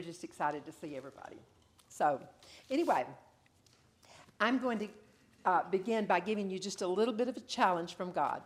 [0.00, 1.36] we're just excited to see everybody.
[1.88, 2.18] So,
[2.70, 3.04] anyway,
[4.40, 4.88] I'm going to
[5.44, 8.40] uh, begin by giving you just a little bit of a challenge from God.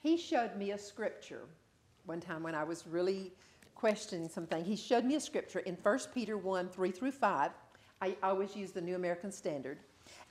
[0.00, 1.44] He showed me a scripture
[2.04, 3.32] one time when I was really
[3.74, 4.62] questioning something.
[4.62, 7.52] He showed me a scripture in 1 Peter 1 3 through 5.
[8.02, 9.78] I always use the New American Standard.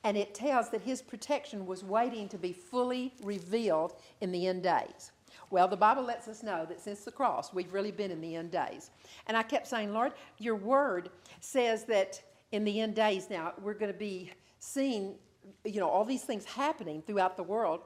[0.04, 4.62] And it tells that his protection was waiting to be fully revealed in the end
[4.62, 5.12] days.
[5.50, 8.36] Well, the Bible lets us know that since the cross, we've really been in the
[8.36, 8.92] end days.
[9.28, 11.10] And I kept saying, Lord, your word
[11.40, 12.22] says that
[12.52, 15.16] in the end days now, we're going to be seeing,
[15.64, 17.82] you know, all these things happening throughout the world.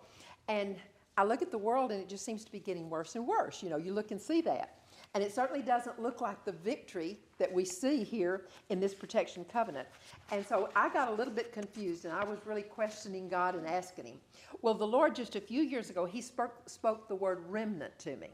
[0.47, 0.75] And
[1.17, 3.61] I look at the world and it just seems to be getting worse and worse.
[3.61, 4.77] You know, you look and see that.
[5.13, 9.43] And it certainly doesn't look like the victory that we see here in this protection
[9.45, 9.87] covenant.
[10.31, 13.65] And so I got a little bit confused and I was really questioning God and
[13.65, 14.17] asking Him.
[14.61, 18.15] Well, the Lord, just a few years ago, He spoke, spoke the word remnant to
[18.15, 18.29] me.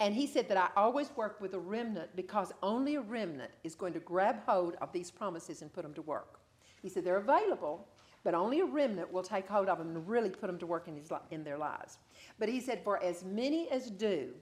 [0.00, 3.74] And He said that I always work with a remnant because only a remnant is
[3.74, 6.38] going to grab hold of these promises and put them to work.
[6.82, 7.88] He said they're available,
[8.22, 10.88] but only a remnant will take hold of them and really put them to work
[10.88, 11.96] in, his, in their lives.
[12.38, 14.34] But he said, For as many as do,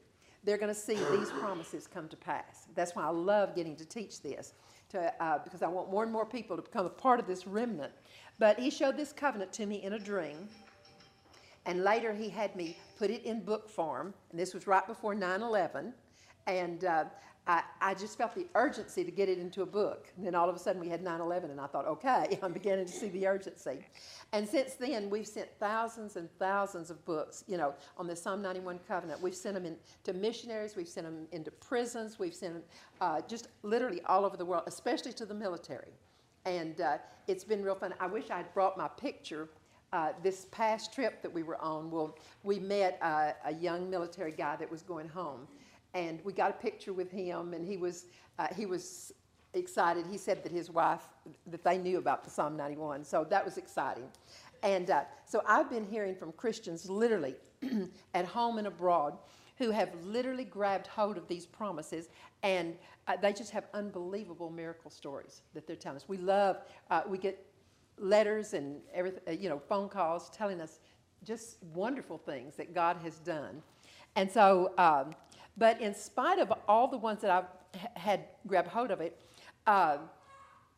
[0.45, 2.67] they're going to see these promises come to pass.
[2.75, 4.53] That's why I love getting to teach this,
[4.91, 7.47] to, uh, because I want more and more people to become a part of this
[7.47, 7.93] remnant.
[8.39, 10.49] But he showed this covenant to me in a dream.
[11.67, 14.13] And later he had me put it in book form.
[14.31, 15.95] And this was right before 9 11.
[16.47, 17.05] And uh,
[17.47, 20.11] I, I just felt the urgency to get it into a book.
[20.17, 22.53] And then all of a sudden we had 9 11, and I thought, okay, I'm
[22.53, 23.85] beginning to see the urgency.
[24.33, 28.41] And since then, we've sent thousands and thousands of books, you know, on the Psalm
[28.41, 29.21] 91 covenant.
[29.21, 32.63] We've sent them in, to missionaries, we've sent them into prisons, we've sent them
[33.03, 35.93] uh, just literally all over the world, especially to the military.
[36.47, 37.95] And uh, it's been real fun.
[38.01, 39.49] I wish I'd brought my picture.
[39.93, 44.33] Uh, this past trip that we were on, well, we met uh, a young military
[44.33, 45.47] guy that was going home
[45.95, 48.07] and we got a picture with him, and he was
[48.39, 49.13] uh, he was
[49.55, 50.07] excited.
[50.07, 51.03] He said that his wife
[51.47, 54.09] that they knew about the Psalm 91, so that was exciting.
[54.63, 57.37] And uh, so I've been hearing from Christians literally
[58.15, 59.19] at home and abroad
[59.57, 62.09] who have literally grabbed hold of these promises
[62.43, 62.75] and
[63.07, 66.09] uh, they just have unbelievable miracle stories that they're telling us.
[66.09, 66.59] We love,
[66.91, 67.45] uh, we get
[67.99, 70.81] letters and everything, uh, you know, phone calls telling us
[71.25, 73.63] just wonderful things that God has done.
[74.17, 75.15] And so, um,
[75.57, 79.21] but in spite of all the ones that I've had grabbed hold of it,
[79.67, 79.99] uh,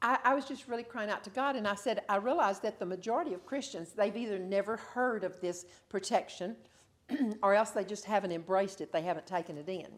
[0.02, 2.78] I, I, was just really crying out to God, and I said, I realized that
[2.78, 6.56] the majority of Christians, they've either never heard of this protection,
[7.42, 9.88] or else they just haven't embraced it, they haven't taken it in.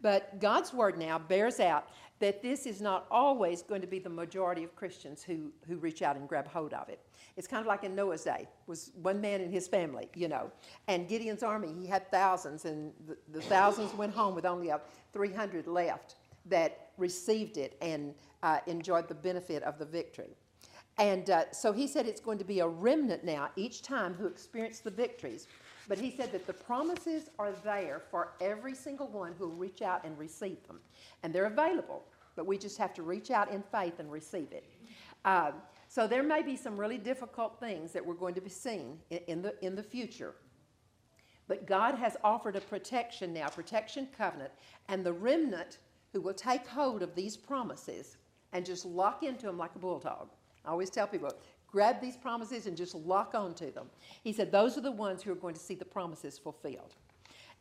[0.00, 1.88] But God's word now bears out
[2.20, 6.02] that this is not always going to be the majority of Christians who, who reach
[6.02, 7.00] out and grab hold of it.
[7.36, 10.50] It's kind of like in Noah's day, was one man and his family, you know.
[10.88, 14.80] And Gideon's army, he had thousands, and the, the thousands went home with only a
[15.12, 16.16] 300 left
[16.46, 20.36] that received it and uh, enjoyed the benefit of the victory.
[20.98, 24.26] And uh, so he said it's going to be a remnant now each time who
[24.26, 25.46] experience the victories.
[25.88, 29.80] But he said that the promises are there for every single one who will reach
[29.80, 30.80] out and receive them.
[31.22, 32.04] And they're available,
[32.36, 34.64] but we just have to reach out in faith and receive it.
[35.24, 35.52] Uh,
[35.88, 39.20] so there may be some really difficult things that we're going to be seeing in,
[39.26, 40.34] in, the, in the future.
[41.48, 44.52] But God has offered a protection now, protection covenant,
[44.88, 45.78] and the remnant
[46.12, 48.18] who will take hold of these promises
[48.52, 50.28] and just lock into them like a bulldog.
[50.64, 51.30] I always tell people,
[51.70, 53.86] grab these promises and just lock onto them.
[54.22, 56.94] He said, those are the ones who are going to see the promises fulfilled.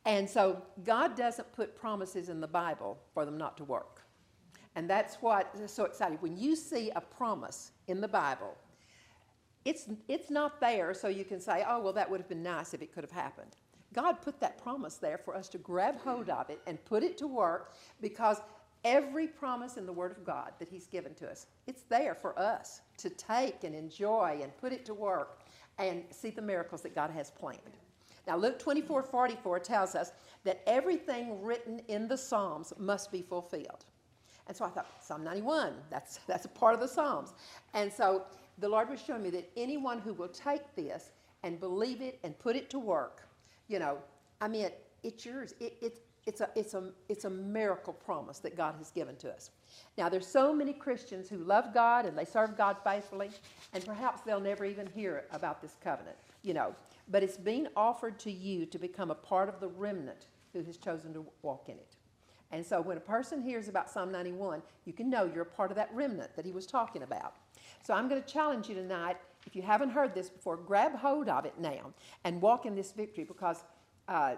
[0.06, 4.04] And so God doesn't put promises in the Bible for them not to work.
[4.76, 6.18] And that's what is so exciting.
[6.22, 8.56] When you see a promise in the Bible,
[9.66, 12.74] it's, it's not there so you can say, oh, well, that would have been nice
[12.74, 13.58] if it could have happened.
[13.94, 17.18] God put that promise there for us to grab hold of it and put it
[17.18, 18.40] to work because
[18.88, 22.38] every promise in the Word of God that He's given to us, it's there for
[22.40, 25.42] us to take and enjoy and put it to work
[25.78, 27.60] and see the miracles that God has planned.
[28.26, 30.12] Now, Luke 24 44 tells us
[30.44, 33.86] that everything written in the Psalms must be fulfilled.
[34.48, 37.34] And so I thought, Psalm 91, that's, that's a part of the Psalms.
[37.74, 38.24] And so
[38.58, 41.12] the Lord was showing me that anyone who will take this
[41.44, 43.28] and believe it and put it to work,
[43.68, 43.98] you know,
[44.40, 45.54] I mean, it, it's yours.
[45.60, 49.32] It, it, it's, a, it's, a, it's a miracle promise that God has given to
[49.32, 49.50] us.
[49.98, 53.30] Now, there's so many Christians who love God and they serve God faithfully,
[53.74, 56.76] and perhaps they'll never even hear about this covenant, you know.
[57.08, 60.76] But it's being offered to you to become a part of the remnant who has
[60.76, 61.96] chosen to walk in it.
[62.52, 65.72] And so when a person hears about Psalm 91, you can know you're a part
[65.72, 67.36] of that remnant that he was talking about.
[67.84, 71.30] So I'm going to challenge you tonight, if you haven't heard this before, grab hold
[71.30, 71.94] of it now
[72.26, 73.64] and walk in this victory because
[74.10, 74.36] uh,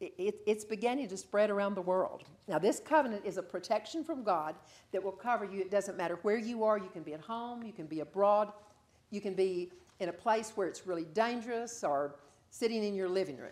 [0.00, 2.24] it, it's beginning to spread around the world.
[2.46, 4.54] Now, this covenant is a protection from God
[4.92, 5.60] that will cover you.
[5.60, 6.78] It doesn't matter where you are.
[6.78, 8.52] You can be at home, you can be abroad,
[9.10, 12.16] you can be in a place where it's really dangerous or
[12.50, 13.50] sitting in your living room.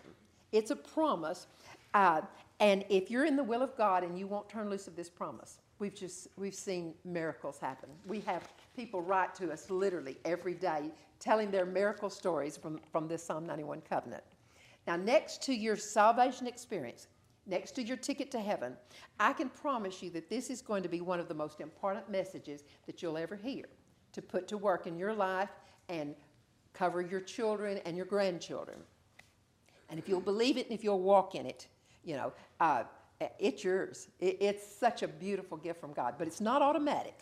[0.51, 1.47] It's a promise.
[1.93, 2.21] Uh,
[2.59, 5.09] and if you're in the will of God and you won't turn loose of this
[5.09, 7.89] promise, we've just we've seen miracles happen.
[8.07, 13.07] We have people write to us literally every day telling their miracle stories from, from
[13.07, 14.23] this Psalm 91 covenant.
[14.87, 17.07] Now, next to your salvation experience,
[17.45, 18.77] next to your ticket to heaven,
[19.19, 22.09] I can promise you that this is going to be one of the most important
[22.09, 23.65] messages that you'll ever hear
[24.13, 25.49] to put to work in your life
[25.89, 26.15] and
[26.73, 28.77] cover your children and your grandchildren.
[29.89, 31.67] And if you'll believe it and if you'll walk in it,
[32.03, 32.31] you know,
[32.61, 32.83] uh,
[33.39, 34.07] it's yours.
[34.19, 37.19] It, it's such a beautiful gift from God, but it's not automatic.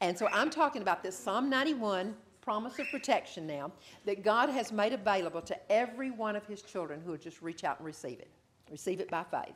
[0.00, 2.14] And so I'm talking about this Psalm 91
[2.48, 3.70] promise of protection now
[4.06, 7.62] that God has made available to every one of his children who will just reach
[7.62, 8.30] out and receive it.
[8.70, 9.52] Receive it by faith.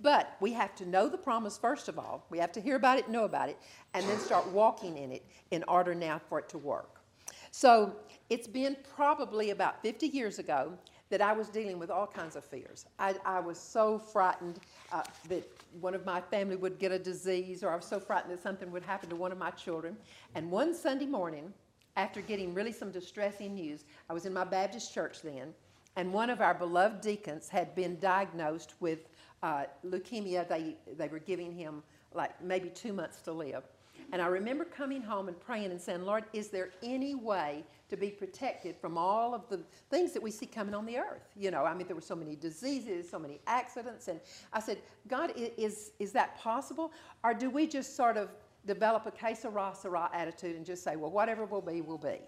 [0.00, 2.24] But we have to know the promise first of all.
[2.30, 3.58] We have to hear about it, know about it,
[3.92, 7.02] and then start walking in it in order now for it to work.
[7.50, 7.94] So
[8.30, 10.72] it's been probably about 50 years ago
[11.10, 12.86] that I was dealing with all kinds of fears.
[12.98, 14.60] I, I was so frightened
[14.92, 15.46] uh, that
[15.78, 18.72] one of my family would get a disease, or I was so frightened that something
[18.72, 19.94] would happen to one of my children.
[20.34, 21.52] And one Sunday morning,
[22.00, 25.52] after getting really some distressing news, I was in my Baptist church then,
[25.96, 29.00] and one of our beloved deacons had been diagnosed with
[29.42, 30.48] uh, leukemia.
[30.48, 31.82] They, they were giving him
[32.14, 33.64] like maybe two months to live.
[34.12, 37.98] And I remember coming home and praying and saying, Lord, is there any way to
[37.98, 39.60] be protected from all of the
[39.90, 41.28] things that we see coming on the earth?
[41.36, 44.08] You know, I mean, there were so many diseases, so many accidents.
[44.08, 44.20] And
[44.54, 46.92] I said, God, is, is that possible?
[47.22, 48.30] Or do we just sort of
[48.66, 52.20] develop a que sera, attitude and just say, well, whatever will be, will be?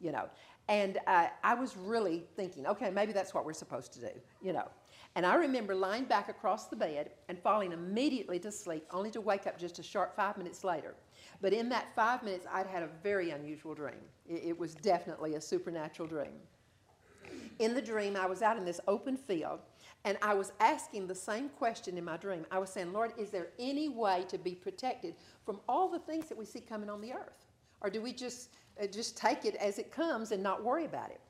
[0.00, 0.28] You know.
[0.68, 4.10] And uh, I was really thinking, okay, maybe that's what we're supposed to do,
[4.42, 4.68] you know.
[5.16, 9.20] And I remember lying back across the bed and falling immediately to sleep, only to
[9.20, 10.94] wake up just a short five minutes later.
[11.40, 14.00] But in that five minutes, I'd had a very unusual dream.
[14.28, 16.34] It, it was definitely a supernatural dream.
[17.58, 19.60] In the dream, I was out in this open field
[20.04, 22.46] and I was asking the same question in my dream.
[22.50, 25.14] I was saying, Lord, is there any way to be protected
[25.44, 27.46] from all the things that we see coming on the earth?
[27.80, 28.50] Or do we just,
[28.82, 31.20] uh, just take it as it comes and not worry about it?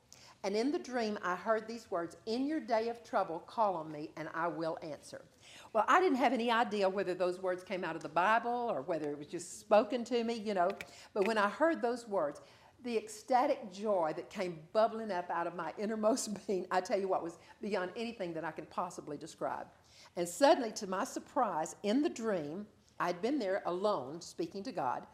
[0.44, 3.90] And in the dream, I heard these words In your day of trouble, call on
[3.90, 5.22] me, and I will answer.
[5.72, 8.82] Well, I didn't have any idea whether those words came out of the Bible or
[8.82, 10.70] whether it was just spoken to me, you know.
[11.12, 12.40] But when I heard those words,
[12.84, 17.08] the ecstatic joy that came bubbling up out of my innermost being, I tell you
[17.08, 19.66] what, was beyond anything that I can possibly describe.
[20.16, 22.66] And suddenly, to my surprise, in the dream,
[23.00, 25.06] I'd been there alone speaking to God.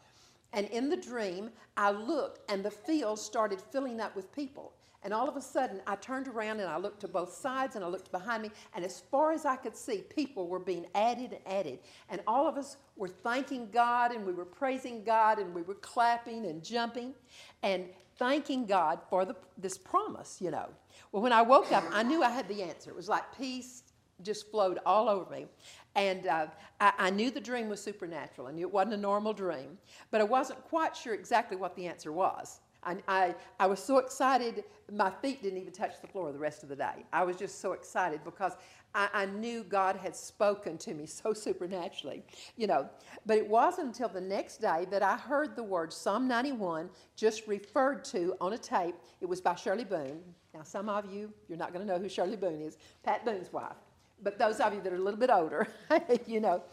[0.55, 4.73] And in the dream, I looked and the field started filling up with people.
[5.03, 7.85] And all of a sudden, I turned around and I looked to both sides and
[7.85, 8.49] I looked behind me.
[8.73, 11.79] And as far as I could see, people were being added and added.
[12.09, 15.75] And all of us were thanking God and we were praising God and we were
[15.75, 17.13] clapping and jumping
[17.61, 17.85] and
[18.17, 20.69] thanking God for the, this promise, you know.
[21.11, 22.89] Well, when I woke up, I knew I had the answer.
[22.89, 23.83] It was like peace
[24.21, 25.45] just flowed all over me.
[25.95, 26.47] And uh,
[26.79, 28.47] I, I, knew the dream was supernatural.
[28.47, 29.77] I knew it wasn't a normal dream,
[30.11, 32.59] but I wasn't quite sure exactly what the answer was.
[32.83, 36.63] I, I, I, was so excited, my feet didn't even touch the floor the rest
[36.63, 37.05] of the day.
[37.11, 38.53] I was just so excited because
[38.93, 42.23] I, I knew God had spoken to me so supernaturally,
[42.55, 42.89] you know.
[43.25, 47.47] But it wasn't until the next day that I heard the word Psalm 91 just
[47.47, 48.95] referred to on a tape.
[49.19, 50.21] It was by Shirley Boone.
[50.53, 53.51] Now, some of you, you're not going to know who Shirley Boone is, Pat Boone's
[53.51, 53.75] wife.
[54.23, 55.67] But those of you that are a little bit older,
[56.25, 56.63] you know,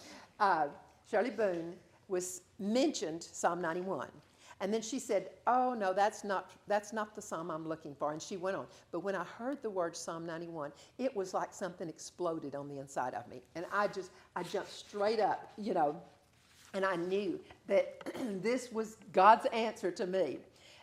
[0.40, 0.66] uh,
[1.10, 1.74] Shirley Boone
[2.08, 4.08] was mentioned Psalm 91.
[4.60, 8.12] And then she said, Oh, no, that's not, that's not the psalm I'm looking for.
[8.12, 8.66] And she went on.
[8.92, 12.78] But when I heard the word Psalm 91, it was like something exploded on the
[12.78, 13.42] inside of me.
[13.56, 15.96] And I just, I jumped straight up, you know,
[16.74, 20.38] and I knew that this was God's answer to me.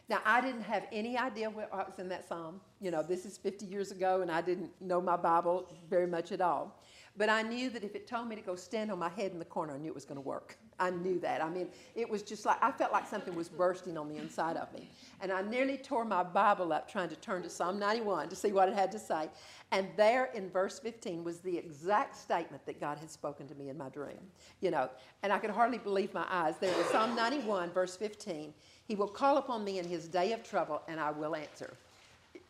[0.09, 2.59] Now, I didn't have any idea what was in that psalm.
[2.81, 6.31] You know, this is 50 years ago, and I didn't know my Bible very much
[6.31, 6.81] at all.
[7.15, 9.39] But I knew that if it told me to go stand on my head in
[9.39, 10.57] the corner, I knew it was going to work.
[10.79, 11.43] I knew that.
[11.43, 14.55] I mean, it was just like, I felt like something was bursting on the inside
[14.55, 14.89] of me.
[15.19, 18.53] And I nearly tore my Bible up trying to turn to Psalm 91 to see
[18.53, 19.29] what it had to say.
[19.71, 23.67] And there in verse 15 was the exact statement that God had spoken to me
[23.69, 24.19] in my dream.
[24.61, 24.89] You know,
[25.21, 26.55] and I could hardly believe my eyes.
[26.59, 28.53] There in Psalm 91, verse 15,
[28.89, 31.77] He will call upon me in His day of trouble, and I will answer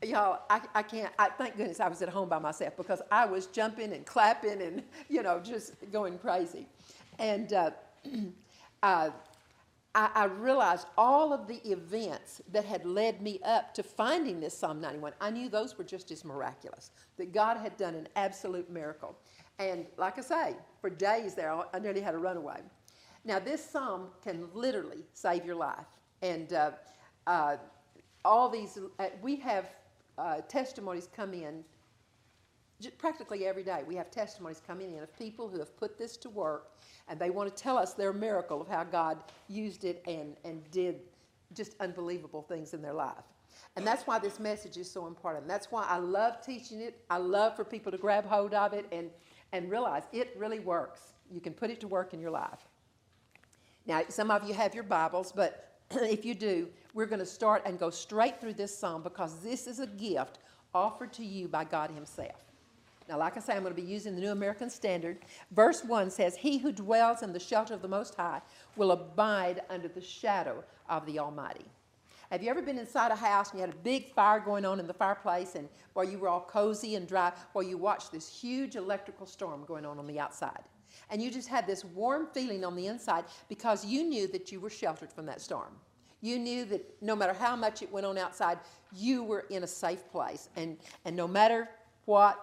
[0.03, 3.25] y'all, I, I can't, I, thank goodness I was at home by myself because I
[3.25, 6.67] was jumping and clapping and, you know, just going crazy.
[7.17, 7.71] And uh,
[8.83, 9.09] uh,
[9.95, 14.57] I, I, realized all of the events that had led me up to finding this
[14.57, 15.13] Psalm 91.
[15.19, 19.17] I knew those were just as miraculous, that God had done an absolute miracle.
[19.57, 22.61] And like I say, for days there, I nearly had a runaway.
[23.25, 25.85] Now, this psalm can literally save your life.
[26.21, 26.71] And uh,
[27.27, 27.57] uh,
[28.25, 29.69] all these, uh, we have
[30.17, 31.63] uh, testimonies come in
[32.97, 33.83] practically every day.
[33.87, 36.71] We have testimonies coming in of people who have put this to work
[37.07, 40.69] and they want to tell us their miracle of how God used it and, and
[40.71, 41.01] did
[41.53, 43.25] just unbelievable things in their life.
[43.75, 45.47] And that's why this message is so important.
[45.47, 47.03] That's why I love teaching it.
[47.09, 49.09] I love for people to grab hold of it and,
[49.51, 51.01] and realize it really works.
[51.31, 52.67] You can put it to work in your life.
[53.85, 57.63] Now, some of you have your Bibles, but if you do, we're going to start
[57.65, 60.39] and go straight through this psalm because this is a gift
[60.73, 62.43] offered to you by God Himself.
[63.07, 65.17] Now, like I say, I'm going to be using the New American Standard.
[65.51, 68.41] Verse 1 says, He who dwells in the shelter of the Most High
[68.75, 71.65] will abide under the shadow of the Almighty.
[72.29, 74.79] Have you ever been inside a house and you had a big fire going on
[74.79, 78.29] in the fireplace and while you were all cozy and dry, while you watched this
[78.31, 80.61] huge electrical storm going on on the outside?
[81.09, 84.59] And you just had this warm feeling on the inside because you knew that you
[84.59, 85.73] were sheltered from that storm.
[86.21, 88.59] You knew that no matter how much it went on outside,
[88.93, 90.49] you were in a safe place.
[90.55, 91.69] And, and no matter
[92.05, 92.37] what,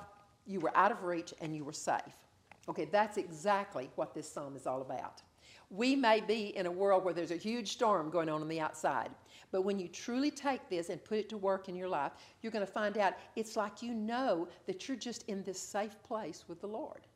[0.47, 2.17] you were out of reach and you were safe.
[2.69, 5.23] Okay, that's exactly what this psalm is all about.
[5.71, 8.61] We may be in a world where there's a huge storm going on on the
[8.61, 9.11] outside,
[9.51, 12.53] but when you truly take this and put it to work in your life, you're
[12.53, 16.45] going to find out it's like you know that you're just in this safe place
[16.47, 17.07] with the Lord.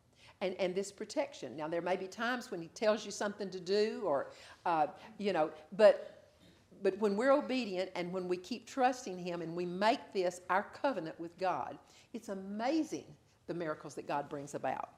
[0.41, 1.55] And, and this protection.
[1.55, 4.31] Now, there may be times when He tells you something to do, or,
[4.65, 4.87] uh,
[5.19, 6.25] you know, but,
[6.83, 10.63] but when we're obedient and when we keep trusting Him and we make this our
[10.63, 11.77] covenant with God,
[12.15, 13.05] it's amazing
[13.49, 14.91] the miracles that God brings about.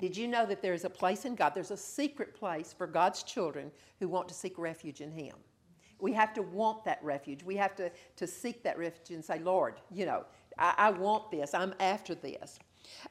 [0.00, 1.52] Did you know that there is a place in God?
[1.54, 5.34] There's a secret place for God's children who want to seek refuge in Him.
[5.98, 7.42] We have to want that refuge.
[7.42, 10.24] We have to, to seek that refuge and say, Lord, you know,
[10.56, 11.54] I, I want this.
[11.54, 12.60] I'm after this.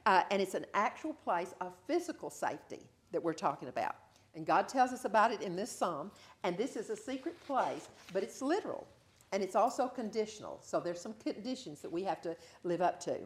[0.06, 2.82] Uh, and it's an actual place of physical safety
[3.12, 3.96] that we're talking about.
[4.36, 6.12] And God tells us about it in this psalm.
[6.44, 8.88] And this is a secret place, but it's literal.
[9.32, 10.60] And it's also conditional.
[10.62, 13.18] So there's some conditions that we have to live up to.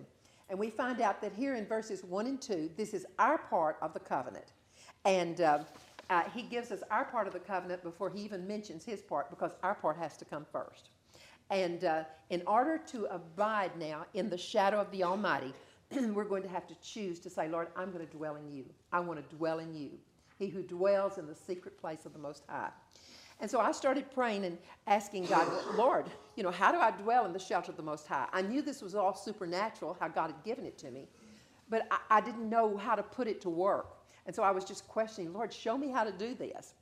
[0.50, 3.78] And we find out that here in verses 1 and 2, this is our part
[3.82, 4.54] of the covenant.
[5.06, 5.60] And uh,
[6.10, 9.30] uh, he gives us our part of the covenant before he even mentions his part
[9.30, 10.90] because our part has to come first.
[11.50, 15.54] And uh, in order to abide now in the shadow of the Almighty,
[16.14, 18.66] we're going to have to choose to say, Lord, I'm going to dwell in you.
[18.92, 19.92] I want to dwell in you.
[20.38, 22.70] He who dwells in the secret place of the Most High.
[23.40, 24.58] And so I started praying and
[24.88, 26.06] asking God, Lord,
[26.36, 28.28] you know, how do I dwell in the shelter of the Most High?
[28.32, 31.08] I knew this was all supernatural, how God had given it to me,
[31.70, 33.98] but I, I didn't know how to put it to work.
[34.28, 36.76] And so I was just questioning, Lord, show me how to do this.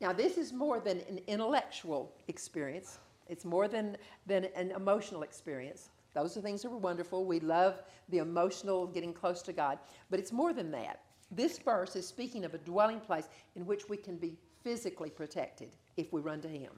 [0.00, 2.98] Now, this is more than an intellectual experience,
[3.28, 3.96] it's more than,
[4.26, 5.90] than an emotional experience.
[6.18, 7.24] Those are things that were wonderful.
[7.24, 9.78] We love the emotional getting close to God,
[10.10, 11.00] but it's more than that.
[11.30, 15.76] This verse is speaking of a dwelling place in which we can be physically protected
[15.96, 16.72] if we run to Him.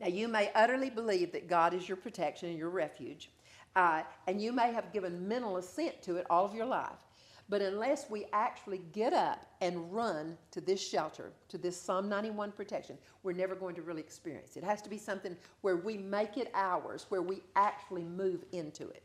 [0.00, 3.30] Now, you may utterly believe that God is your protection and your refuge,
[3.76, 7.07] uh, and you may have given mental assent to it all of your life.
[7.48, 12.52] But unless we actually get up and run to this shelter, to this Psalm 91
[12.52, 14.60] protection, we're never going to really experience it.
[14.62, 18.88] It has to be something where we make it ours, where we actually move into
[18.90, 19.02] it.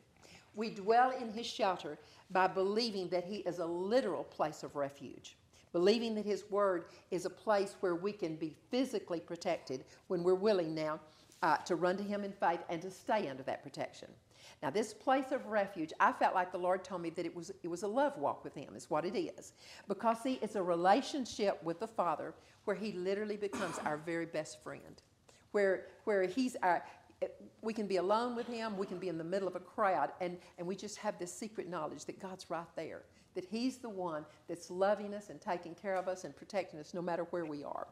[0.56, 1.98] We dwell in his shelter
[2.32, 5.38] by believing that he is a literal place of refuge
[5.74, 10.36] believing that His Word is a place where we can be physically protected when we're
[10.36, 11.00] willing now
[11.42, 14.08] uh, to run to Him in faith and to stay under that protection.
[14.62, 17.52] Now, this place of refuge, I felt like the Lord told me that it was,
[17.64, 19.54] it was a love walk with Him, is what it is.
[19.88, 22.34] Because, see, it's a relationship with the Father
[22.66, 25.02] where He literally becomes our very best friend,
[25.52, 26.84] where, where He's our,
[27.62, 30.12] we can be alone with Him, we can be in the middle of a crowd,
[30.22, 33.04] and, and we just have this secret knowledge that God's right there
[33.36, 36.94] that He's the one that's loving us and taking care of us and protecting us
[36.94, 37.88] no matter where we are.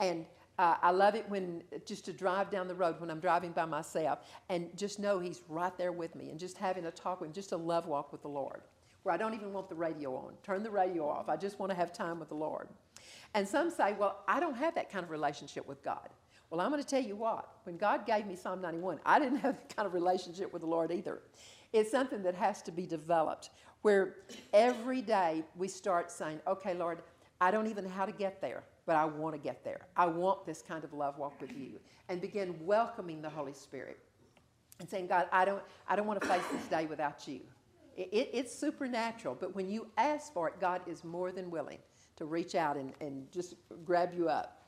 [0.00, 0.26] And
[0.58, 3.66] uh, I love it when just to drive down the road when I'm driving by
[3.66, 7.28] myself and just know He's right there with me and just having a talk with
[7.28, 8.62] Him, just a love walk with the Lord,
[9.02, 10.32] where I don't even want the radio on.
[10.42, 11.28] Turn the radio off.
[11.28, 12.68] I just want to have time with the Lord.
[13.34, 16.08] And some say, well, I don't have that kind of relationship with God.
[16.50, 19.38] Well, I'm going to tell you what, when God gave me Psalm 91, I didn't
[19.40, 21.20] have that kind of relationship with the Lord either.
[21.72, 23.50] It's something that has to be developed
[23.82, 24.16] where
[24.52, 27.02] every day we start saying, okay, Lord,
[27.40, 29.80] I don't even know how to get there, but I want to get there.
[29.96, 31.80] I want this kind of love walk with you.
[32.08, 33.98] And begin welcoming the Holy Spirit
[34.78, 37.40] and saying, God, I don't, I don't want to face this day without you.
[37.96, 41.78] It, it, it's supernatural, but when you ask for it, God is more than willing
[42.16, 44.62] to reach out and, and just grab you up.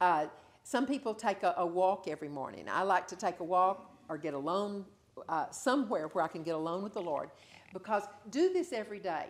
[0.00, 0.26] Uh,
[0.62, 2.66] some people take a, a, walk every morning.
[2.70, 4.84] I like to take a walk or get alone
[5.28, 7.30] uh, somewhere where I can get alone with the Lord
[7.72, 9.26] because do this every day.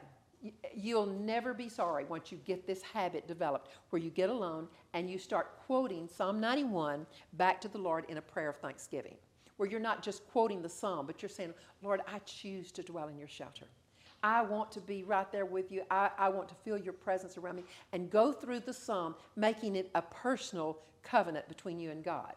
[0.75, 5.11] You'll never be sorry once you get this habit developed where you get alone and
[5.11, 9.17] you start quoting Psalm 91 back to the Lord in a prayer of thanksgiving.
[9.57, 11.53] Where you're not just quoting the psalm, but you're saying,
[11.83, 13.67] Lord, I choose to dwell in your shelter.
[14.23, 15.83] I want to be right there with you.
[15.91, 17.65] I, I want to feel your presence around me.
[17.93, 22.35] And go through the psalm, making it a personal covenant between you and God.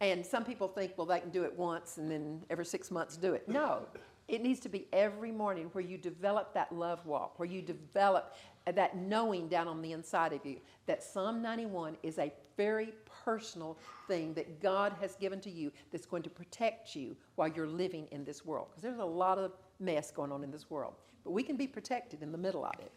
[0.00, 3.16] And some people think, well, they can do it once and then every six months
[3.16, 3.46] do it.
[3.48, 3.86] No,
[4.30, 8.36] it needs to be every morning where you develop that love walk, where you develop
[8.64, 12.92] that knowing down on the inside of you that Psalm 91 is a very
[13.24, 17.66] personal thing that God has given to you that's going to protect you while you're
[17.66, 18.68] living in this world.
[18.70, 20.94] Because there's a lot of mess going on in this world,
[21.24, 22.92] but we can be protected in the middle of it.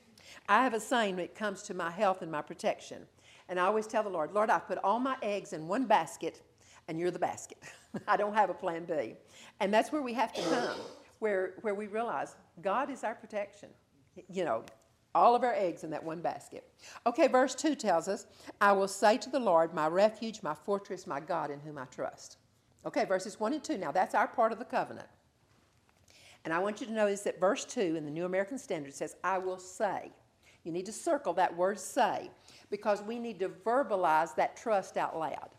[0.48, 3.08] I have a saying when it comes to my health and my protection.
[3.50, 6.42] And I always tell the Lord, Lord, I put all my eggs in one basket,
[6.88, 7.58] and you're the basket.
[8.08, 9.16] I don't have a plan B.
[9.60, 10.80] And that's where we have to come
[11.24, 13.70] where, where we realize God is our protection.
[14.30, 14.66] You know,
[15.16, 16.68] all of our eggs in that one basket.
[17.06, 18.28] Okay, verse 2 tells us,
[18.60, 21.86] I will say to the Lord, my refuge, my fortress, my God in whom I
[21.86, 22.38] trust.
[22.86, 23.78] Okay, verses 1 and 2.
[23.78, 25.08] Now, that's our part of the covenant.
[26.44, 29.16] And I want you to notice that verse 2 in the New American Standard says,
[29.24, 30.12] I will say.
[30.66, 32.32] You need to circle that word say
[32.70, 35.50] because we need to verbalize that trust out loud.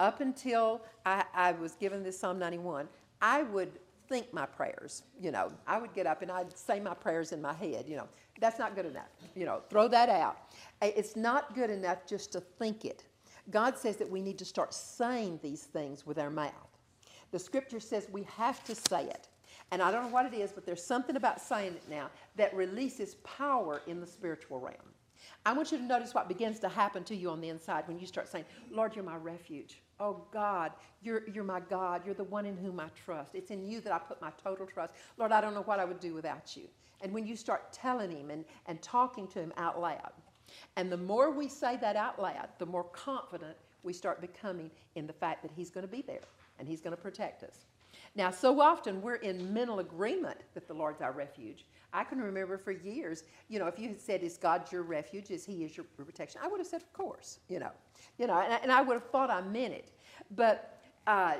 [0.00, 2.88] Up until I, I was given this Psalm 91,
[3.20, 5.02] I would think my prayers.
[5.20, 7.84] You know, I would get up and I'd say my prayers in my head.
[7.88, 8.08] You know,
[8.40, 9.08] that's not good enough.
[9.34, 10.38] You know, throw that out.
[10.82, 13.04] It's not good enough just to think it.
[13.50, 16.52] God says that we need to start saying these things with our mouth.
[17.30, 19.28] The scripture says we have to say it.
[19.72, 22.54] And I don't know what it is, but there's something about saying it now that
[22.54, 24.76] releases power in the spiritual realm.
[25.44, 27.98] I want you to notice what begins to happen to you on the inside when
[27.98, 29.80] you start saying, Lord, you're my refuge.
[29.98, 30.72] Oh God,
[31.02, 32.02] you're, you're my God.
[32.04, 33.34] You're the one in whom I trust.
[33.34, 34.92] It's in you that I put my total trust.
[35.16, 36.64] Lord, I don't know what I would do without you.
[37.00, 40.12] And when you start telling him and, and talking to him out loud,
[40.76, 45.06] and the more we say that out loud, the more confident we start becoming in
[45.06, 46.20] the fact that he's going to be there
[46.58, 47.66] and he's going to protect us.
[48.14, 51.64] Now, so often we're in mental agreement that the Lord's our refuge.
[51.92, 55.30] I can remember for years, you know, if you had said, "Is God your refuge?
[55.30, 57.70] Is He is your protection?" I would have said, "Of course," you know,
[58.18, 59.90] you know, and, and I would have thought I meant it,
[60.34, 61.36] but uh,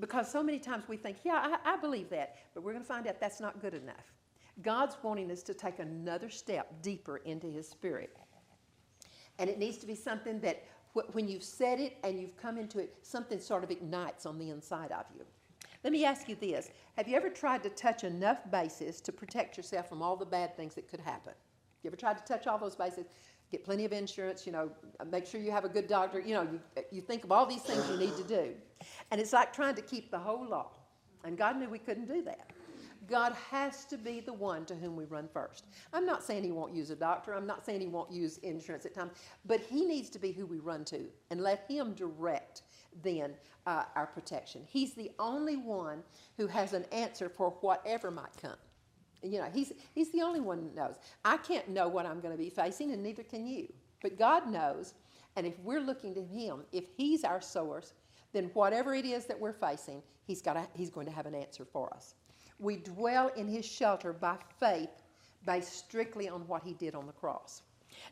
[0.00, 2.88] because so many times we think, "Yeah, I, I believe that," but we're going to
[2.88, 4.12] find out that's not good enough.
[4.62, 8.16] God's wanting us to take another step deeper into His Spirit,
[9.38, 10.64] and it needs to be something that
[11.12, 14.50] when you've said it and you've come into it, something sort of ignites on the
[14.50, 15.24] inside of you.
[15.82, 19.56] Let me ask you this Have you ever tried to touch enough bases to protect
[19.56, 21.34] yourself from all the bad things that could happen?
[21.82, 23.06] You ever tried to touch all those bases?
[23.50, 24.70] Get plenty of insurance, you know,
[25.10, 26.18] make sure you have a good doctor.
[26.18, 28.52] You know, you, you think of all these things you need to do.
[29.10, 30.70] And it's like trying to keep the whole law.
[31.24, 32.50] And God knew we couldn't do that.
[33.08, 35.66] God has to be the one to whom we run first.
[35.92, 37.34] I'm not saying he won't use a doctor.
[37.34, 39.12] I'm not saying he won't use insurance at times,
[39.44, 42.62] but he needs to be who we run to and let him direct
[43.02, 43.34] then
[43.66, 44.62] uh, our protection.
[44.66, 46.02] He's the only one
[46.36, 48.56] who has an answer for whatever might come.
[49.24, 50.96] You know, he's, he's the only one that knows.
[51.24, 53.72] I can't know what I'm going to be facing, and neither can you.
[54.02, 54.94] But God knows,
[55.36, 57.94] and if we're looking to Him, if He's our source,
[58.32, 61.34] then whatever it is that we're facing, He's, got a, he's going to have an
[61.34, 62.14] answer for us.
[62.58, 64.90] We dwell in His shelter by faith,
[65.46, 67.62] based strictly on what He did on the cross.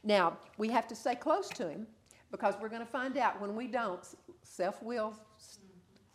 [0.04, 1.86] Now, we have to stay close to Him
[2.30, 4.06] because we're going to find out when we don't,
[4.42, 5.14] self will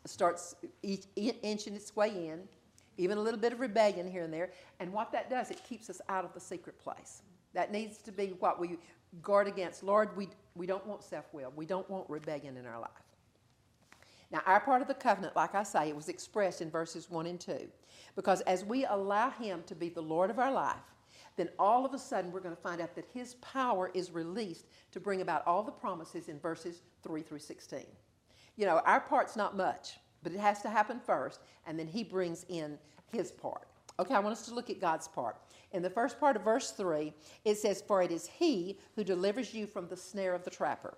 [0.07, 2.47] starts inching its way in,
[2.97, 4.51] even a little bit of rebellion here and there.
[4.79, 7.21] And what that does, it keeps us out of the secret place.
[7.53, 8.77] That needs to be what we
[9.21, 9.83] guard against.
[9.83, 12.89] Lord, we, we don't want self will, we don't want rebellion in our life.
[14.29, 17.27] Now, our part of the covenant, like I say, it was expressed in verses 1
[17.27, 17.67] and 2.
[18.15, 20.75] Because as we allow Him to be the Lord of our life,
[21.37, 24.65] then all of a sudden we're going to find out that His power is released
[24.91, 27.85] to bring about all the promises in verses 3 through 16.
[28.57, 32.03] You know, our part's not much, but it has to happen first, and then He
[32.03, 32.77] brings in
[33.11, 33.67] His part.
[33.99, 35.37] Okay, I want us to look at God's part.
[35.71, 37.11] In the first part of verse 3,
[37.45, 40.95] it says, For it is He who delivers you from the snare of the trapper.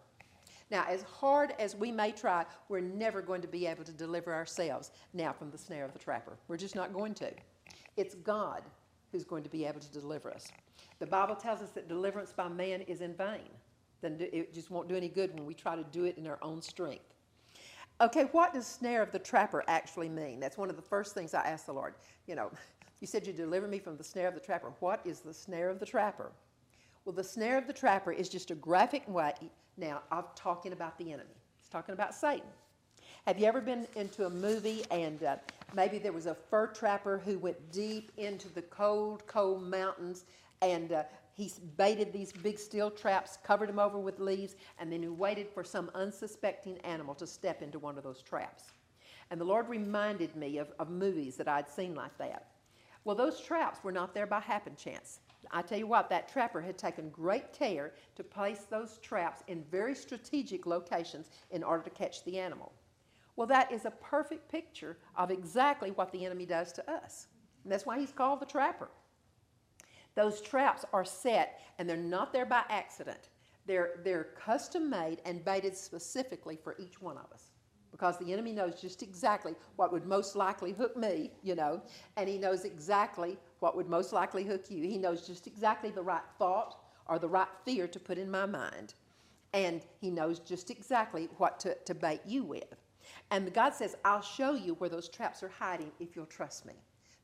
[0.71, 4.33] Now, as hard as we may try, we're never going to be able to deliver
[4.33, 6.33] ourselves now from the snare of the trapper.
[6.47, 7.31] We're just not going to.
[7.97, 8.61] It's God
[9.11, 10.51] who's going to be able to deliver us.
[10.99, 13.49] The Bible tells us that deliverance by man is in vain.
[14.01, 16.37] Then it just won't do any good when we try to do it in our
[16.41, 17.15] own strength.
[18.01, 20.39] Okay, what does snare of the trapper actually mean?
[20.39, 21.95] That's one of the first things I asked the Lord.
[22.27, 22.49] You know,
[23.01, 24.71] you said you deliver me from the snare of the trapper.
[24.79, 26.31] What is the snare of the trapper?
[27.03, 29.33] Well, the snare of the trapper is just a graphic way
[29.77, 31.35] Now, I'm talking about the enemy.
[31.59, 32.47] It's talking about Satan.
[33.25, 35.35] Have you ever been into a movie and uh,
[35.73, 40.25] maybe there was a fur trapper who went deep into the cold, cold mountains
[40.61, 41.03] and uh,
[41.39, 45.47] he baited these big steel traps, covered them over with leaves, and then he waited
[45.47, 48.65] for some unsuspecting animal to step into one of those traps.
[49.31, 52.47] And the Lord reminded me of, of movies that I'd seen like that.
[53.05, 55.21] Well, those traps were not there by happen chance.
[55.51, 59.63] I tell you what, that trapper had taken great care to place those traps in
[59.71, 62.73] very strategic locations in order to catch the animal.
[63.37, 67.27] Well, that is a perfect picture of exactly what the enemy does to us.
[67.63, 68.89] And that's why he's called the trapper.
[70.19, 73.29] Those traps are set, and they're not there by accident.
[73.65, 77.51] They're, they're custom made and baited specifically for each one of us
[77.89, 81.81] because the enemy knows just exactly what would most likely hook me, you know,
[82.17, 84.83] and he knows exactly what would most likely hook you.
[84.83, 88.45] He knows just exactly the right thought or the right fear to put in my
[88.45, 88.95] mind.
[89.53, 92.75] And he knows just exactly what to, to bait you with.
[93.31, 96.73] And God says, I'll show you where those traps are hiding if you'll trust me.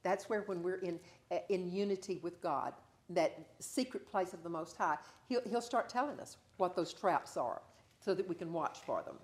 [0.06, 1.00] That's where, when we're in,
[1.32, 2.74] uh, in unity with God,
[3.10, 4.98] that secret place of the Most High,
[5.30, 7.62] he'll, he'll start telling us what those traps are
[8.00, 9.16] so that we can watch for them.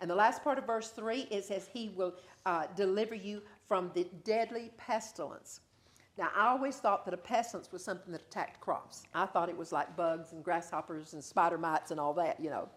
[0.00, 3.90] And the last part of verse 3, it says, He will uh, deliver you from
[3.94, 5.60] the deadly pestilence.
[6.18, 9.02] Now, I always thought that a pestilence was something that attacked crops.
[9.14, 12.48] I thought it was like bugs and grasshoppers and spider mites and all that, you
[12.48, 12.68] know.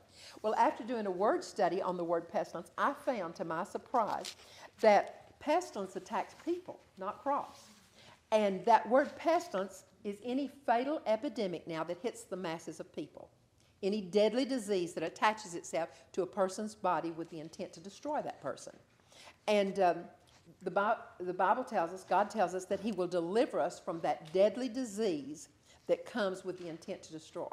[0.41, 4.36] Well, after doing a word study on the word pestilence, I found to my surprise
[4.82, 7.62] that pestilence attacks people, not crops.
[8.32, 13.30] And that word pestilence is any fatal epidemic now that hits the masses of people.
[13.82, 18.22] Any deadly disease that attaches itself to a person's body with the intent to destroy
[18.22, 18.74] that person.
[19.48, 19.98] And um,
[20.62, 24.02] the, Bi- the Bible tells us, God tells us that He will deliver us from
[24.02, 25.50] that deadly disease
[25.88, 27.48] that comes with the intent to destroy.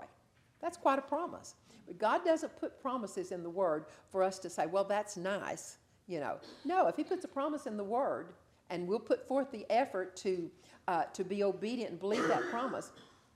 [0.60, 1.54] That's quite a promise.
[1.86, 5.78] But God doesn't put promises in the Word for us to say, well, that's nice,
[6.08, 6.38] you know.
[6.64, 8.32] No, if He puts a promise in the Word
[8.70, 10.50] and we'll put forth the effort to,
[10.88, 12.92] uh, to be obedient and believe that promise,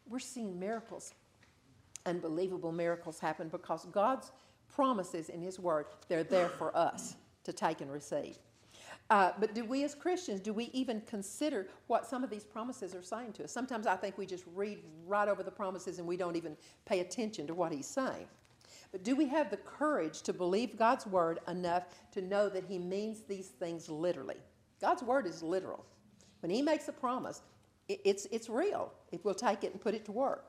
[0.09, 1.15] we're seeing miracles,
[2.07, 4.33] unbelievable miracles happen because God's
[4.75, 8.39] promises in His Word, they're there for us to take and receive.
[9.11, 12.95] Uh, but do we as Christians, do we even consider what some of these promises
[12.95, 13.51] are saying to us?
[13.53, 17.01] Sometimes I think we just read right over the promises and we don't even pay
[17.01, 18.27] attention to what He's saying.
[18.93, 22.79] But do we have the courage to believe God's word enough to know that He
[22.79, 24.37] means these things literally?
[24.81, 25.85] God's word is literal.
[26.41, 27.43] When He makes a promise,
[27.89, 28.93] it's, it's real.
[29.13, 30.47] It will take it and put it to work.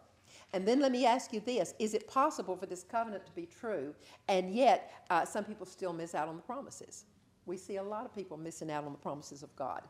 [0.54, 3.46] And then let me ask you this Is it possible for this covenant to be
[3.46, 3.94] true,
[4.28, 7.06] and yet uh, some people still miss out on the promises?
[7.46, 9.82] We see a lot of people missing out on the promises of God.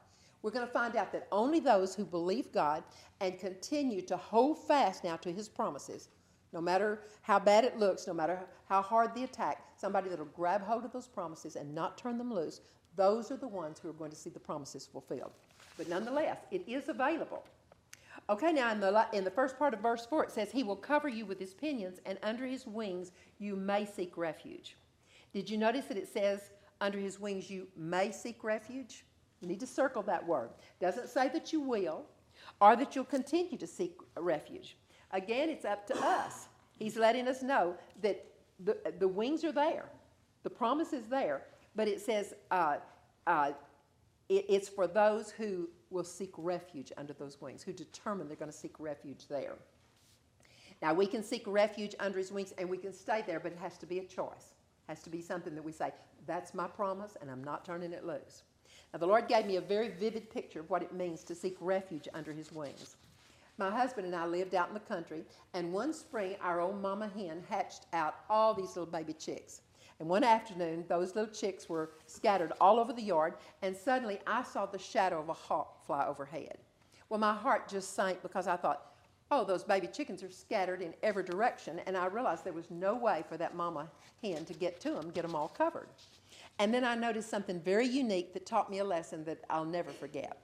[0.41, 2.83] We're going to find out that only those who believe God
[3.19, 6.09] and continue to hold fast now to His promises
[6.53, 10.61] no matter how bad it looks, no matter how hard the attack, somebody that'll grab
[10.61, 12.61] hold of those promises and not turn them loose,
[12.95, 15.31] those are the ones who are going to see the promises fulfilled.
[15.77, 17.43] But nonetheless, it is available.
[18.29, 20.75] Okay, now in the, in the first part of verse 4, it says, He will
[20.75, 24.75] cover you with His pinions, and under His wings you may seek refuge.
[25.33, 29.05] Did you notice that it says, Under His wings you may seek refuge?
[29.41, 30.49] You need to circle that word.
[30.79, 32.05] Doesn't say that you will
[32.59, 34.77] or that you'll continue to seek refuge.
[35.11, 36.47] Again, it's up to us.
[36.77, 38.25] He's letting us know that
[38.63, 39.85] the, the wings are there,
[40.43, 41.43] the promise is there,
[41.75, 42.77] but it says uh,
[43.27, 43.51] uh,
[44.29, 48.51] it, it's for those who will seek refuge under those wings, who determine they're going
[48.51, 49.55] to seek refuge there.
[50.81, 53.57] Now, we can seek refuge under his wings and we can stay there, but it
[53.59, 54.55] has to be a choice.
[54.87, 55.91] It has to be something that we say,
[56.25, 58.43] that's my promise and I'm not turning it loose.
[58.93, 61.55] Now, the Lord gave me a very vivid picture of what it means to seek
[61.59, 62.95] refuge under his wings.
[63.57, 67.09] My husband and I lived out in the country, and one spring our old mama
[67.15, 69.61] hen hatched out all these little baby chicks.
[70.01, 74.41] And one afternoon, those little chicks were scattered all over the yard, and suddenly I
[74.41, 76.57] saw the shadow of a hawk fly overhead.
[77.07, 78.95] Well, my heart just sank because I thought,
[79.29, 82.95] oh, those baby chickens are scattered in every direction, and I realized there was no
[82.95, 83.91] way for that mama
[84.23, 85.89] hen to get to them, get them all covered.
[86.57, 89.91] And then I noticed something very unique that taught me a lesson that I'll never
[89.91, 90.35] forget.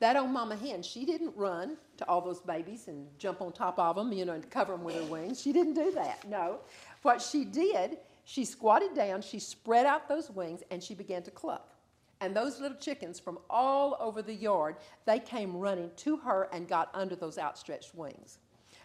[0.00, 3.78] That old mama hen, she didn't run to all those babies and jump on top
[3.78, 5.40] of them, you know, and cover them with her wings.
[5.40, 6.28] She didn't do that.
[6.28, 6.58] No.
[7.02, 11.30] What she did, she squatted down, she spread out those wings, and she began to
[11.30, 11.74] cluck.
[12.20, 16.66] And those little chickens from all over the yard, they came running to her and
[16.66, 18.38] got under those outstretched wings.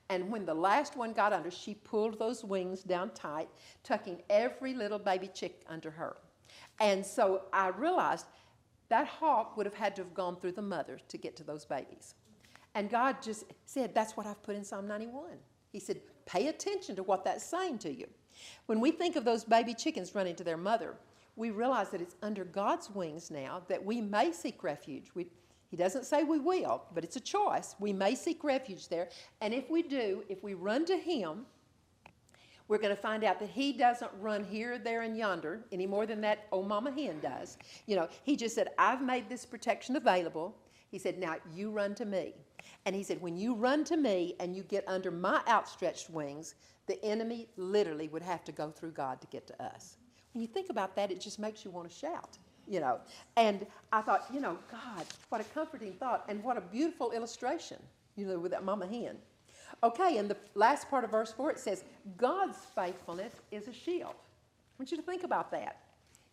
[0.10, 3.48] And when the last one got under, she pulled those wings down tight,
[3.84, 6.18] tucking every little baby chick under her.
[6.80, 8.26] And so I realized
[8.90, 11.64] that hawk would have had to have gone through the mother to get to those
[11.64, 12.16] babies.
[12.74, 15.26] And God just said, That's what I've put in Psalm 91.
[15.72, 18.08] He said, Pay attention to what that's saying to you.
[18.66, 20.96] When we think of those baby chickens running to their mother,
[21.36, 25.08] we realize that it's under God's wings now that we may seek refuge.
[25.16, 25.28] We,
[25.70, 27.76] he doesn't say we will, but it's a choice.
[27.80, 29.10] We may seek refuge there.
[29.42, 31.46] And if we do, if we run to Him,
[32.70, 36.06] we're going to find out that he doesn't run here, there, and yonder any more
[36.06, 37.58] than that old mama hen does.
[37.88, 40.56] You know, he just said, I've made this protection available.
[40.92, 42.36] He said, Now you run to me.
[42.90, 46.56] And he said, When you run to me and you get under my outstretched wings,
[46.88, 49.98] the enemy literally would have to go through God to get to us.
[50.34, 53.00] When you think about that, it just makes you want to shout, you know.
[53.38, 57.78] And I thought, you know, God, what a comforting thought and what a beautiful illustration,
[58.16, 59.18] you know, with that mama hen.
[59.84, 61.84] Okay, in the last part of verse 4, it says,
[62.18, 64.16] God's faithfulness is a shield.
[64.16, 65.78] I want you to think about that.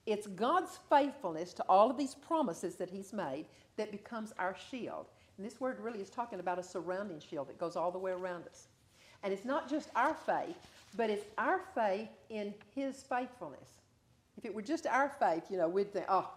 [0.07, 3.45] It's God's faithfulness to all of these promises that He's made
[3.77, 5.09] that becomes our shield.
[5.37, 8.13] And this word really is talking about a surrounding shield that goes all the way
[8.13, 8.69] around us.
[9.23, 10.57] And it's not just our faith,
[10.97, 13.71] but it's our faith in His faithfulness.
[14.37, 16.31] If it were just our faith, you know, we'd think, oh,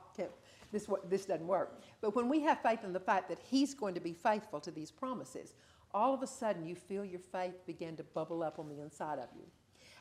[0.71, 1.81] this, this doesn't work.
[2.01, 4.71] But when we have faith in the fact that He's going to be faithful to
[4.71, 5.53] these promises,
[5.93, 9.19] all of a sudden you feel your faith begin to bubble up on the inside
[9.19, 9.45] of you.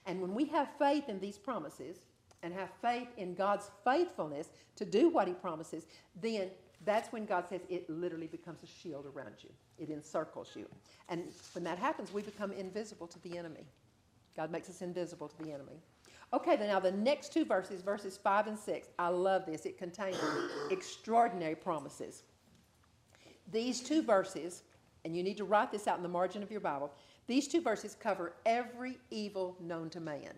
[0.06, 1.98] And when we have faith in these promises
[2.42, 5.86] and have faith in God's faithfulness to do what He promises,
[6.20, 6.50] then
[6.88, 9.50] that's when God says it literally becomes a shield around you.
[9.78, 10.66] It encircles you.
[11.08, 13.66] And when that happens, we become invisible to the enemy.
[14.36, 15.80] God makes us invisible to the enemy.
[16.32, 19.66] Okay, then now the next two verses, verses 5 and 6, I love this.
[19.66, 20.16] It contains
[20.70, 22.22] extraordinary promises.
[23.50, 24.62] These two verses
[25.04, 26.92] and you need to write this out in the margin of your Bible.
[27.26, 30.34] These two verses cover every evil known to man.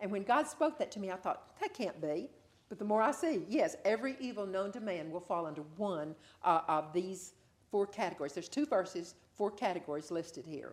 [0.00, 2.28] And when God spoke that to me, I thought, that can't be.
[2.72, 6.14] But the more I see, yes, every evil known to man will fall under one
[6.42, 7.34] uh, of these
[7.70, 8.32] four categories.
[8.32, 10.72] There's two verses, four categories listed here.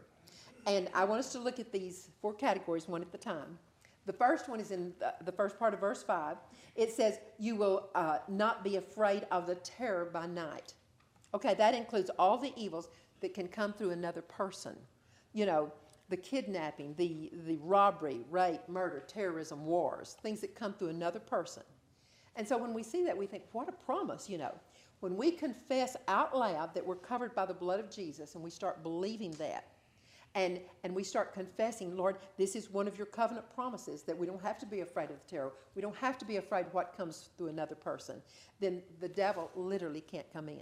[0.65, 3.59] And I want us to look at these four categories one at a time.
[4.05, 4.93] The first one is in
[5.25, 6.37] the first part of verse 5.
[6.77, 10.75] It says, You will uh, not be afraid of the terror by night.
[11.33, 12.87] Okay, that includes all the evils
[13.19, 14.77] that can come through another person.
[15.33, 15.69] You know,
[16.07, 21.63] the kidnapping, the, the robbery, rape, murder, terrorism, wars, things that come through another person.
[22.35, 24.53] And so when we see that, we think, what a promise, you know.
[24.99, 28.49] When we confess out loud that we're covered by the blood of Jesus and we
[28.49, 29.65] start believing that,
[30.35, 34.27] and, and we start confessing, Lord, this is one of your covenant promises that we
[34.27, 35.53] don't have to be afraid of the terror.
[35.75, 38.21] We don't have to be afraid what comes through another person.
[38.59, 40.61] Then the devil literally can't come in.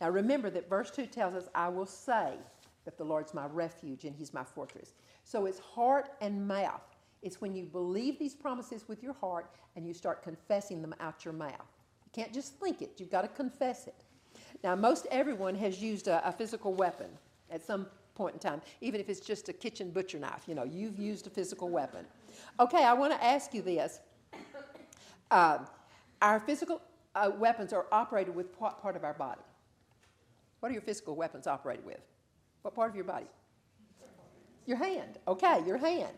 [0.00, 2.34] Now remember that verse 2 tells us, I will say
[2.84, 4.92] that the Lord's my refuge and he's my fortress.
[5.22, 6.93] So it's heart and mouth.
[7.24, 11.24] It's when you believe these promises with your heart and you start confessing them out
[11.24, 11.50] your mouth.
[12.04, 14.04] You can't just think it, you've got to confess it.
[14.62, 17.08] Now, most everyone has used a, a physical weapon
[17.50, 20.42] at some point in time, even if it's just a kitchen butcher knife.
[20.46, 22.04] You know, you've used a physical weapon.
[22.60, 24.00] Okay, I want to ask you this.
[25.30, 25.58] Uh,
[26.20, 26.82] our physical
[27.14, 29.40] uh, weapons are operated with what part of our body?
[30.60, 32.00] What are your physical weapons operated with?
[32.62, 33.26] What part of your body?
[34.66, 35.18] Your hand.
[35.28, 36.14] Okay, your hand.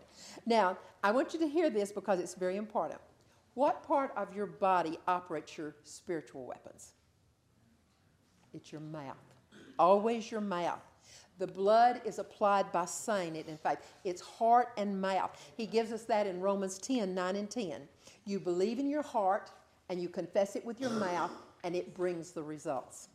[0.47, 3.01] Now, I want you to hear this because it's very important.
[3.55, 6.93] What part of your body operates your spiritual weapons?
[8.53, 9.17] It's your mouth.
[9.79, 10.81] Always your mouth.
[11.39, 13.79] The blood is applied by saying it in faith.
[14.05, 15.31] It's heart and mouth.
[15.57, 17.83] He gives us that in Romans 10 9 and 10.
[18.25, 19.51] You believe in your heart
[19.89, 21.31] and you confess it with your mouth,
[21.63, 23.09] and it brings the results.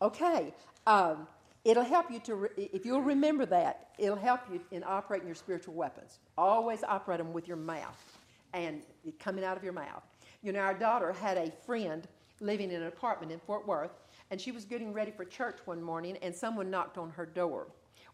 [0.00, 0.54] Okay,
[0.86, 1.26] um,
[1.66, 5.34] it'll help you to, re- if you'll remember that, it'll help you in operating your
[5.34, 6.20] spiritual weapons.
[6.38, 8.18] Always operate them with your mouth
[8.54, 8.82] and
[9.18, 10.04] coming out of your mouth.
[10.42, 12.06] You know, our daughter had a friend
[12.40, 13.90] living in an apartment in Fort Worth,
[14.30, 17.66] and she was getting ready for church one morning, and someone knocked on her door.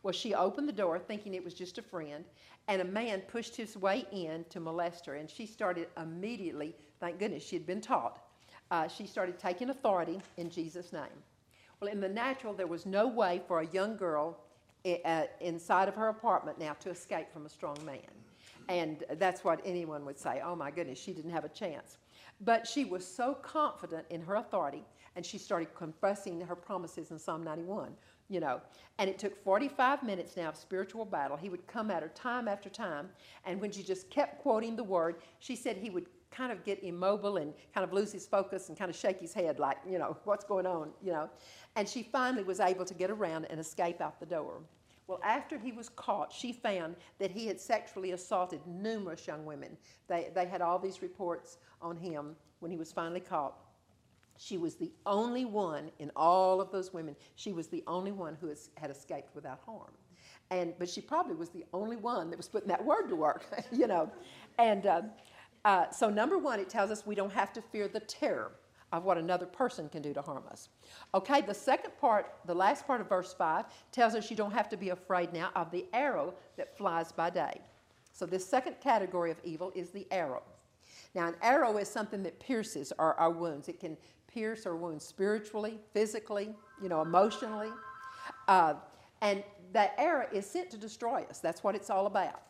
[0.02, 2.24] Well, she opened the door thinking it was just a friend,
[2.68, 7.18] and a man pushed his way in to molest her, and she started immediately, thank
[7.18, 8.20] goodness she had been taught,
[8.70, 11.02] uh, she started taking authority in Jesus' name.
[11.83, 14.38] Well, in the natural, there was no way for a young girl
[15.05, 17.99] uh, inside of her apartment now to escape from a strong man.
[18.68, 20.40] And that's what anyone would say.
[20.45, 21.99] Oh my goodness, she didn't have a chance.
[22.40, 24.85] But she was so confident in her authority,
[25.16, 27.90] and she started confessing her promises in Psalm 91,
[28.29, 28.61] you know.
[28.99, 31.37] And it took 45 minutes now of spiritual battle.
[31.37, 33.09] He would come at her time after time,
[33.45, 36.83] and when she just kept quoting the word, she said he would kind of get
[36.83, 39.99] immobile and kind of lose his focus and kind of shake his head like, you
[39.99, 41.29] know, what's going on, you know.
[41.77, 44.61] And she finally was able to get around and escape out the door.
[45.07, 49.77] Well, after he was caught, she found that he had sexually assaulted numerous young women.
[50.09, 53.59] They, they had all these reports on him when he was finally caught.
[54.38, 58.37] She was the only one in all of those women, she was the only one
[58.40, 59.92] who has, had escaped without harm.
[60.51, 63.45] And, but she probably was the only one that was putting that word to work,
[63.73, 64.11] you know.
[64.59, 65.03] And uh,
[65.64, 68.53] uh, so, number one, it tells us we don't have to fear the terror
[68.92, 70.68] of what another person can do to harm us.
[71.14, 74.68] Okay, the second part, the last part of verse 5, tells us you don't have
[74.68, 77.61] to be afraid now of the arrow that flies by day.
[78.12, 80.42] So, this second category of evil is the arrow.
[81.14, 83.68] Now, an arrow is something that pierces our, our wounds.
[83.68, 83.96] It can
[84.27, 87.70] pierce our wounds spiritually, physically, you know, emotionally.
[88.48, 88.75] Uh,
[89.20, 91.38] and that arrow is sent to destroy us.
[91.38, 92.42] That's what it's all about.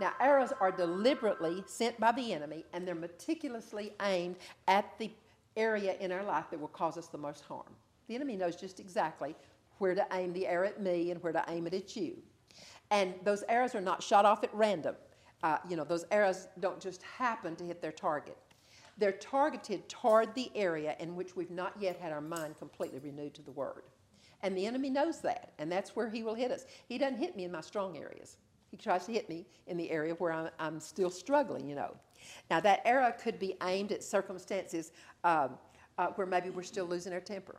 [0.00, 4.36] Now, arrows are deliberately sent by the enemy, and they're meticulously aimed
[4.68, 5.10] at the
[5.56, 7.74] area in our life that will cause us the most harm.
[8.08, 9.34] The enemy knows just exactly
[9.78, 12.16] where to aim the arrow at me and where to aim it at you.
[12.90, 14.94] And those arrows are not shot off at random.
[15.42, 18.36] Uh, you know, those arrows don't just happen to hit their target.
[18.98, 23.34] They're targeted toward the area in which we've not yet had our mind completely renewed
[23.34, 23.82] to the Word.
[24.42, 26.66] And the enemy knows that, and that's where he will hit us.
[26.88, 28.36] He doesn't hit me in my strong areas.
[28.76, 31.96] He tries to hit me in the area where I'm, I'm still struggling, you know.
[32.50, 34.92] Now, that arrow could be aimed at circumstances
[35.24, 35.52] um,
[35.96, 37.56] uh, where maybe we're still losing our temper.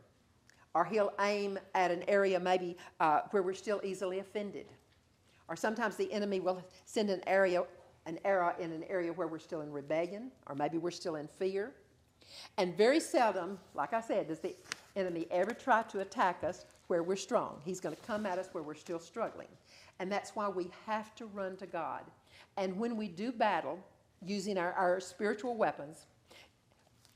[0.74, 4.66] Or he'll aim at an area maybe uh, where we're still easily offended.
[5.48, 7.64] Or sometimes the enemy will send an area,
[8.06, 11.26] an arrow in an area where we're still in rebellion, or maybe we're still in
[11.26, 11.72] fear.
[12.58, 14.54] And very seldom, like I said, does the
[14.94, 17.60] enemy ever try to attack us where we're strong.
[17.64, 19.48] He's going to come at us where we're still struggling.
[20.00, 22.02] And that's why we have to run to God.
[22.56, 23.78] And when we do battle
[24.24, 26.06] using our, our spiritual weapons,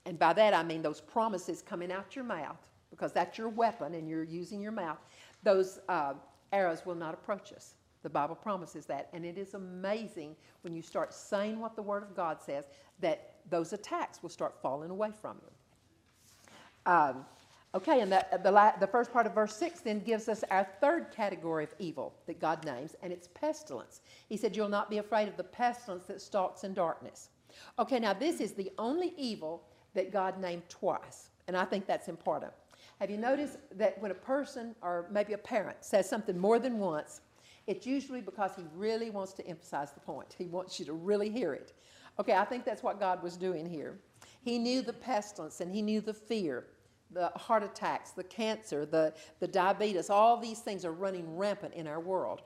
[0.04, 2.58] and by that I mean those promises coming out your mouth,
[2.90, 4.98] because that's your weapon and you're using your mouth,
[5.42, 6.14] those uh,
[6.52, 7.74] arrows will not approach us.
[8.02, 9.08] The Bible promises that.
[9.12, 12.64] And it is amazing when you start saying what the Word of God says
[13.00, 16.92] that those attacks will start falling away from you.
[16.92, 17.24] Um,
[17.74, 20.66] okay, and that, the, la- the first part of verse 6 then gives us our
[20.80, 24.00] third category of evil that God names, and it's pestilence.
[24.28, 27.30] He said, You'll not be afraid of the pestilence that stalks in darkness.
[27.78, 32.08] Okay, now this is the only evil that God named twice, and I think that's
[32.08, 32.52] important.
[33.00, 36.78] Have you noticed that when a person or maybe a parent says something more than
[36.78, 37.20] once,
[37.66, 40.34] it's usually because he really wants to emphasize the point.
[40.36, 41.72] He wants you to really hear it.
[42.18, 43.98] Okay, I think that's what God was doing here.
[44.42, 46.66] He knew the pestilence and he knew the fear,
[47.12, 50.10] the heart attacks, the cancer, the, the diabetes.
[50.10, 52.42] All these things are running rampant in our world.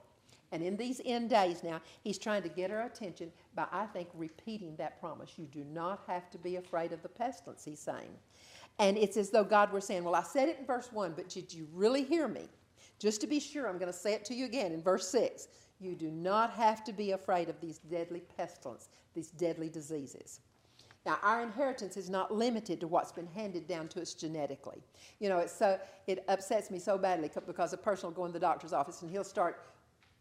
[0.53, 4.09] And in these end days now, he's trying to get our attention by, I think,
[4.15, 5.33] repeating that promise.
[5.37, 8.11] You do not have to be afraid of the pestilence, he's saying.
[8.79, 11.29] And it's as though God were saying, Well, I said it in verse 1, but
[11.29, 12.49] did you really hear me?
[12.99, 15.49] Just to be sure, I'm going to say it to you again in verse 6.
[15.79, 20.41] You do not have to be afraid of these deadly pestilence, these deadly diseases.
[21.07, 24.83] Now, our inheritance is not limited to what's been handed down to us genetically.
[25.21, 28.33] You know, it's so, it upsets me so badly because a person will go in
[28.33, 29.67] the doctor's office and he'll start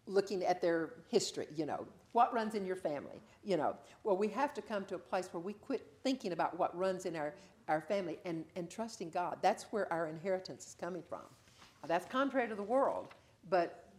[0.06, 3.76] looking at their history, you know, what runs in your family, you know.
[4.04, 7.08] Well, we have to come to a place where we quit thinking about what runs
[7.08, 7.34] in our,
[7.68, 9.40] our family and, and trusting God.
[9.42, 11.24] That's where our inheritance is coming from.
[11.82, 13.08] Now, that's contrary to the world,
[13.50, 13.90] but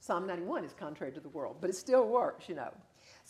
[0.00, 2.70] Psalm 91 is contrary to the world, but it still works, you know.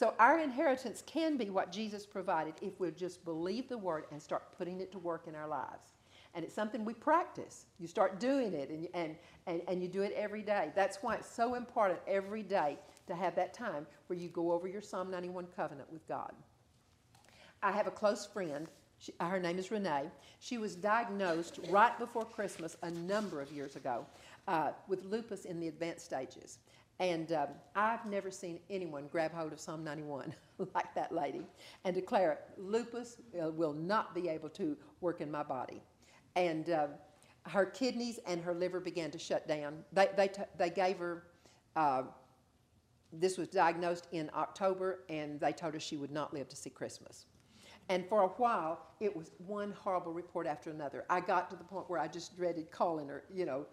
[0.02, 4.20] So our inheritance can be what Jesus provided if we just believe the word and
[4.20, 5.92] start putting it to work in our lives.
[6.34, 7.66] And it's something we practice.
[7.78, 9.14] You start doing it and, and,
[9.46, 10.72] and, and you do it every day.
[10.74, 14.66] That's why it's so important every day to have that time where you go over
[14.66, 16.32] your Psalm 91 covenant with God.
[17.62, 18.66] I have a close friend.
[18.98, 20.10] She, her name is Renee.
[20.40, 24.04] She was diagnosed right before Christmas a number of years ago
[24.48, 26.58] uh, with lupus in the advanced stages.
[27.02, 30.32] And um, I've never seen anyone grab hold of Psalm 91
[30.74, 31.44] like that lady
[31.84, 35.82] and declare, lupus uh, will not be able to work in my body.
[36.36, 36.86] And uh,
[37.48, 39.78] her kidneys and her liver began to shut down.
[39.92, 41.24] They, they, they gave her,
[41.74, 42.02] uh,
[43.12, 46.70] this was diagnosed in October, and they told her she would not live to see
[46.70, 47.26] Christmas.
[47.88, 51.04] And for a while, it was one horrible report after another.
[51.10, 53.66] I got to the point where I just dreaded calling her, you know,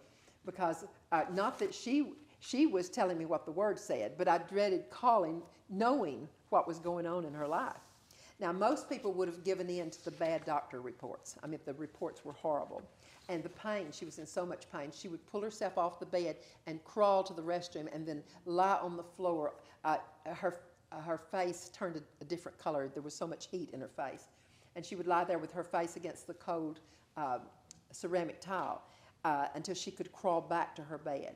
[0.44, 4.38] because uh, not that she she was telling me what the word said, but I
[4.38, 7.76] dreaded calling, knowing what was going on in her life.
[8.40, 11.36] Now, most people would have given in to the bad doctor reports.
[11.44, 12.82] I mean, the reports were horrible.
[13.28, 14.90] And the pain, she was in so much pain.
[14.92, 18.78] She would pull herself off the bed and crawl to the restroom and then lie
[18.78, 19.54] on the floor.
[19.84, 20.60] Uh, her,
[20.90, 22.88] uh, her face turned a, a, different color.
[22.92, 24.28] There was so much heat in her face.
[24.74, 26.80] And she would lie there with her face against the cold
[27.18, 27.38] uh,
[27.92, 28.82] ceramic tile
[29.24, 31.34] uh, until she could crawl back to her bed.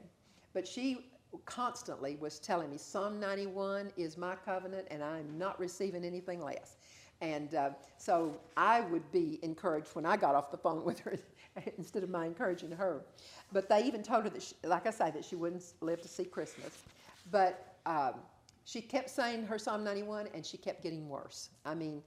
[0.55, 1.11] But she
[1.45, 6.77] constantly was telling me Psalm 91 is my covenant and I'm not receiving anything less.
[7.21, 11.19] And uh, so I would be encouraged when I got off the phone with her
[11.77, 13.05] instead of my encouraging her.
[13.53, 16.09] But they even told her that, she, like I say, that she wouldn't live to
[16.09, 16.83] see Christmas.
[17.31, 18.15] But um,
[18.65, 21.51] she kept saying her Psalm 91 and she kept getting worse.
[21.65, 22.03] I mean,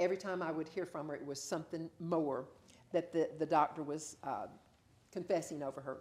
[0.00, 2.46] every time I would hear from her, it was something more
[2.92, 4.46] that the, the doctor was uh,
[5.12, 5.98] confessing over her.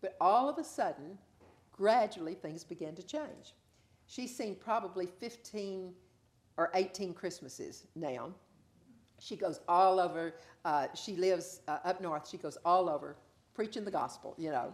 [0.00, 1.18] But all of a sudden,
[1.82, 3.54] gradually, things began to change.
[4.06, 5.92] She's seen probably 15
[6.56, 8.32] or 18 Christmases now.
[9.18, 10.34] She goes all over.
[10.64, 12.28] Uh, she lives uh, up north.
[12.28, 13.16] She goes all over
[13.52, 14.72] preaching the gospel, you know.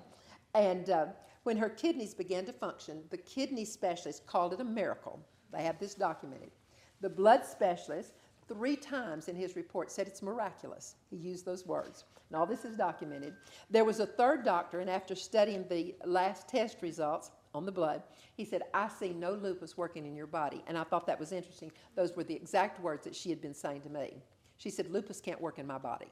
[0.52, 1.06] And uh,
[1.44, 5.18] when her kidneys began to function, the kidney specialist called it a miracle.
[5.50, 6.50] They have this documented.
[7.00, 8.12] The blood specialist,
[8.48, 10.96] three times in his report, said it's miraculous.
[11.10, 12.04] He used those words.
[12.30, 13.34] And all this is documented.
[13.70, 18.02] There was a third doctor, and after studying the last test results on the blood,
[18.34, 20.62] he said, I see no lupus working in your body.
[20.66, 21.72] And I thought that was interesting.
[21.94, 24.22] Those were the exact words that she had been saying to me.
[24.58, 26.08] She said, Lupus can't work in my body.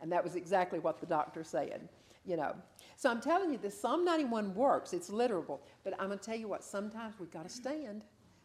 [0.00, 1.88] And that was exactly what the doctor said,
[2.26, 2.54] you know.
[2.96, 4.92] So I'm telling you, this Psalm 91 works.
[4.92, 5.62] It's literal.
[5.82, 8.04] But I'm going to tell you what, sometimes we've got to stand.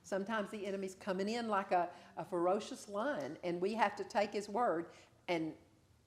[0.10, 1.88] Sometimes the enemy's coming in like a,
[2.18, 4.88] a ferocious lion, and we have to take his word.
[5.28, 5.54] And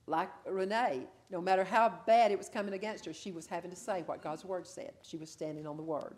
[0.09, 3.77] like Renee, no matter how bad it was coming against her, she was having to
[3.77, 4.95] say what God's word said.
[5.03, 6.17] She was standing on the word.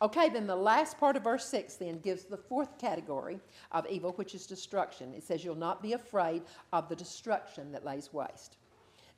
[0.00, 3.40] Okay, then the last part of verse 6 then gives the fourth category
[3.72, 5.12] of evil, which is destruction.
[5.12, 6.42] It says, You'll not be afraid
[6.72, 8.58] of the destruction that lays waste.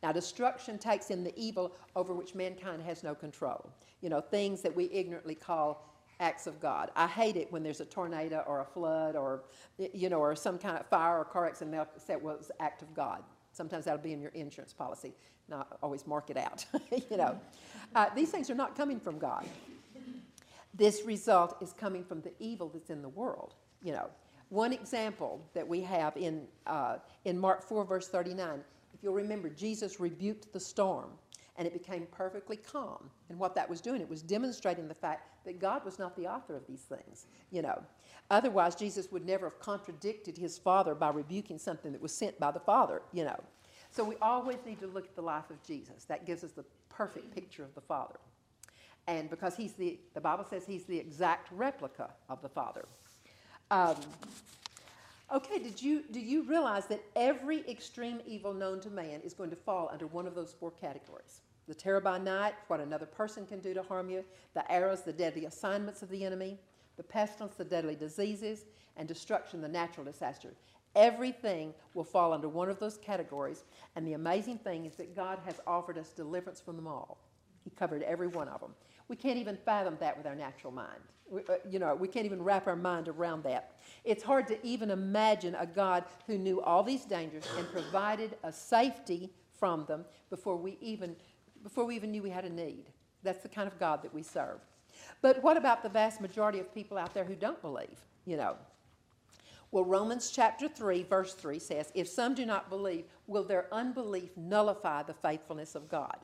[0.03, 3.71] Now, destruction takes in the evil over which mankind has no control.
[4.01, 5.87] You know, things that we ignorantly call
[6.21, 6.91] acts of God.
[6.95, 9.43] I hate it when there's a tornado or a flood or,
[9.79, 12.83] you know, or some kind of fire or car accident, they'll say, well, it's act
[12.83, 13.23] of God.
[13.53, 15.13] Sometimes that'll be in your insurance policy.
[15.49, 16.65] Not always mark it out,
[17.11, 17.41] you know.
[17.95, 19.45] Uh, these things are not coming from God.
[20.75, 24.09] This result is coming from the evil that's in the world, you know.
[24.51, 28.61] One example that we have in, uh, in Mark 4, verse 39,
[28.95, 31.11] if you'll remember, Jesus rebuked the storm
[31.61, 33.11] and it became perfectly calm.
[33.29, 36.27] And what that was doing, it was demonstrating the fact that God was not the
[36.27, 37.83] author of these things, you know.
[38.31, 42.51] Otherwise, Jesus would never have contradicted his Father by rebuking something that was sent by
[42.51, 43.39] the Father, you know.
[43.91, 46.05] So we always need to look at the life of Jesus.
[46.05, 48.17] That gives us the perfect picture of the Father.
[49.07, 52.87] And because he's the, the Bible says he's the exact replica of the Father.
[53.71, 53.97] Um,
[55.33, 59.51] Okay, did you, do you realize that every extreme evil known to man is going
[59.51, 61.43] to fall under one of those four categories?
[61.71, 65.13] The terror by night, what another person can do to harm you, the arrows, the
[65.13, 66.59] deadly assignments of the enemy,
[66.97, 68.65] the pestilence, the deadly diseases,
[68.97, 70.53] and destruction, the natural disaster.
[70.97, 73.63] Everything will fall under one of those categories,
[73.95, 77.19] and the amazing thing is that God has offered us deliverance from them all.
[77.63, 78.75] He covered every one of them.
[79.07, 80.99] We can't even fathom that with our natural mind.
[81.31, 83.77] We, uh, you know, we can't even wrap our mind around that.
[84.03, 88.51] It's hard to even imagine a God who knew all these dangers and provided a
[88.51, 91.15] safety from them before we even
[91.63, 92.87] before we even knew we had a need.
[93.23, 94.61] That's the kind of God that we serve.
[95.23, 98.01] But what about the vast majority of people out there who don't believe?
[98.25, 98.57] You know.
[99.73, 104.37] Well, Romans chapter 3, verse 3 says, If some do not believe, will their unbelief
[104.37, 106.17] nullify the faithfulness of God?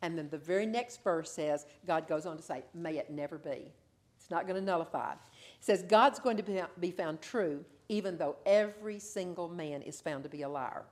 [0.00, 3.38] And then the very next verse says, God goes on to say, May it never
[3.38, 3.72] be.
[4.16, 5.12] It's not going to nullify.
[5.12, 5.18] It
[5.60, 10.30] says God's going to be found true even though every single man is found to
[10.30, 10.84] be a liar.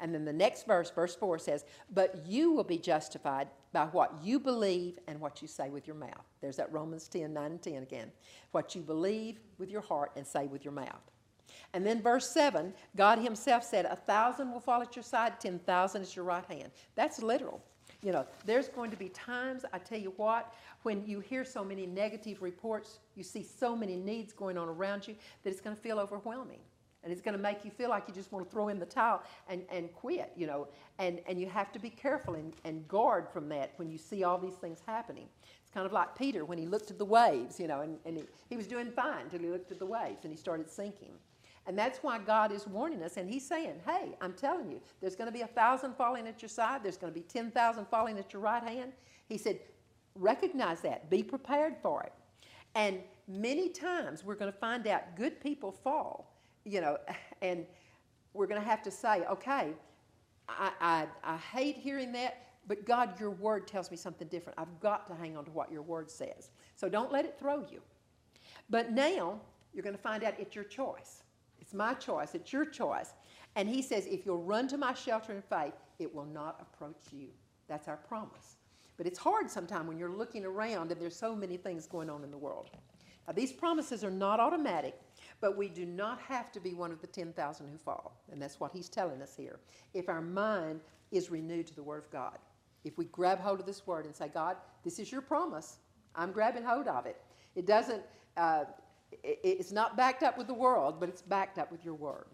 [0.00, 4.14] And then the next verse, verse 4 says, But you will be justified by what
[4.22, 6.26] you believe and what you say with your mouth.
[6.40, 8.10] There's that Romans 10, 9 and 10 again.
[8.50, 11.00] What you believe with your heart and say with your mouth.
[11.74, 16.02] And then verse 7, God Himself said, A thousand will fall at your side, 10,000
[16.02, 16.70] at your right hand.
[16.94, 17.62] That's literal.
[18.02, 21.64] You know, there's going to be times, I tell you what, when you hear so
[21.64, 25.76] many negative reports, you see so many needs going on around you that it's going
[25.76, 26.58] to feel overwhelming.
[27.02, 28.86] And it's going to make you feel like you just want to throw in the
[28.86, 30.68] towel and, and quit, you know.
[30.98, 34.22] And, and you have to be careful and, and guard from that when you see
[34.22, 35.26] all these things happening.
[35.62, 38.18] It's kind of like Peter when he looked at the waves, you know, and, and
[38.18, 41.14] he, he was doing fine until he looked at the waves and he started sinking.
[41.66, 43.16] And that's why God is warning us.
[43.16, 46.42] And He's saying, hey, I'm telling you, there's going to be a thousand falling at
[46.42, 48.92] your side, there's going to be 10,000 falling at your right hand.
[49.28, 49.60] He said,
[50.16, 52.12] recognize that, be prepared for it.
[52.74, 56.31] And many times we're going to find out good people fall,
[56.64, 56.98] you know,
[57.40, 57.66] and
[58.34, 59.72] we're going to have to say, okay,
[60.48, 64.58] I, I, I hate hearing that, but God, your word tells me something different.
[64.58, 66.50] I've got to hang on to what your word says.
[66.76, 67.80] So don't let it throw you.
[68.70, 69.40] But now
[69.74, 71.22] you're going to find out it's your choice.
[71.60, 73.14] It's my choice, it's your choice.
[73.54, 77.00] And he says, if you'll run to my shelter in faith, it will not approach
[77.12, 77.28] you.
[77.68, 78.56] That's our promise.
[78.96, 82.24] But it's hard sometimes when you're looking around and there's so many things going on
[82.24, 82.70] in the world.
[83.26, 85.00] Now, these promises are not automatic,
[85.42, 88.16] but we do not have to be one of the 10,000 who fall.
[88.30, 89.58] And that's what he's telling us here.
[89.92, 90.80] If our mind
[91.10, 92.38] is renewed to the Word of God,
[92.84, 95.78] if we grab hold of this Word and say, God, this is your promise,
[96.14, 97.20] I'm grabbing hold of it.
[97.56, 98.02] It doesn't,
[98.36, 98.64] uh,
[99.22, 102.26] it's not backed up with the world, but it's backed up with your word.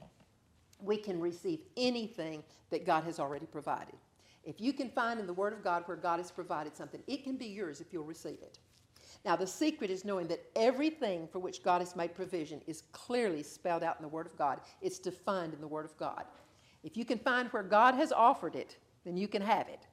[0.81, 3.97] We can receive anything that God has already provided.
[4.45, 7.25] If you can find in the Word of God where God has provided something, it
[7.25, 8.59] can be yours if you'll receive it.
[9.25, 13.43] Now, the secret is knowing that everything for which God has made provision is clearly
[13.43, 14.61] spelled out in the Word of God.
[14.81, 16.25] It's defined in the Word of God.
[16.85, 19.87] If you can find where God has offered it, then you can have it.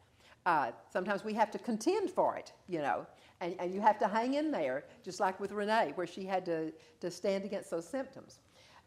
[0.45, 3.05] Uh, sometimes we have to contend for it, you know,
[3.41, 6.45] and, and you have to hang in there, just like with Renee, where she had
[6.45, 6.71] to,
[7.01, 8.39] to stand against those symptoms.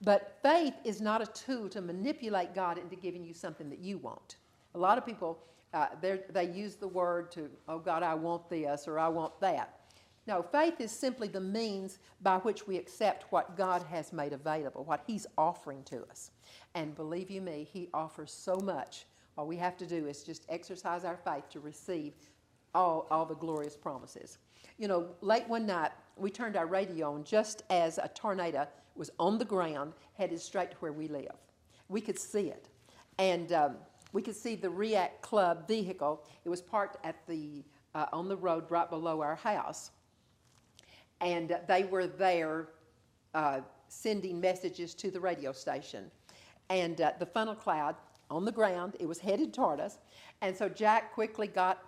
[0.02, 3.98] But faith is not a tool to manipulate God into giving you something that you
[3.98, 4.36] want.
[4.76, 5.40] A lot of people,
[5.74, 9.77] uh, they use the word to, oh God, I want this or I want that.
[10.28, 14.84] No, faith is simply the means by which we accept what God has made available,
[14.84, 16.32] what He's offering to us.
[16.74, 19.06] And believe you me, He offers so much.
[19.38, 22.12] All we have to do is just exercise our faith to receive
[22.74, 24.36] all, all the glorious promises.
[24.76, 29.10] You know, late one night, we turned our radio on just as a tornado was
[29.18, 31.36] on the ground, headed straight to where we live.
[31.88, 32.68] We could see it.
[33.18, 33.76] And um,
[34.12, 36.22] we could see the React Club vehicle.
[36.44, 37.64] It was parked at the,
[37.94, 39.90] uh, on the road right below our house.
[41.20, 42.68] And they were there
[43.34, 46.10] uh, sending messages to the radio station.
[46.70, 47.96] And uh, the funnel cloud
[48.30, 49.98] on the ground, it was headed toward us.
[50.42, 51.82] And so Jack quickly got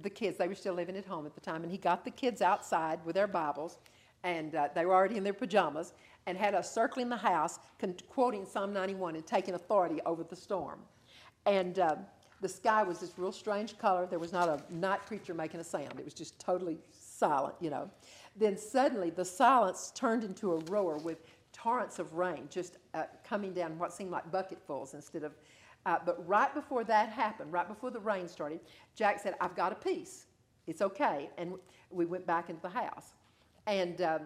[0.00, 2.10] the kids, they were still living at home at the time, and he got the
[2.10, 3.78] kids outside with their Bibles,
[4.24, 5.92] and uh, they were already in their pajamas,
[6.26, 10.36] and had us circling the house, con- quoting Psalm 91 and taking authority over the
[10.36, 10.78] storm.
[11.46, 11.96] And uh,
[12.40, 14.06] the sky was this real strange color.
[14.06, 15.94] There was not a night creature making a sound.
[15.98, 17.90] It was just totally silent, you know.
[18.36, 21.18] Then suddenly the silence turned into a roar with
[21.52, 25.32] torrents of rain just uh, coming down what seemed like bucketfuls instead of.
[25.84, 28.60] Uh, but right before that happened, right before the rain started,
[28.94, 30.26] Jack said, I've got a peace.
[30.66, 31.28] It's okay.
[31.38, 31.54] And
[31.90, 33.14] we went back into the house.
[33.66, 34.20] And um,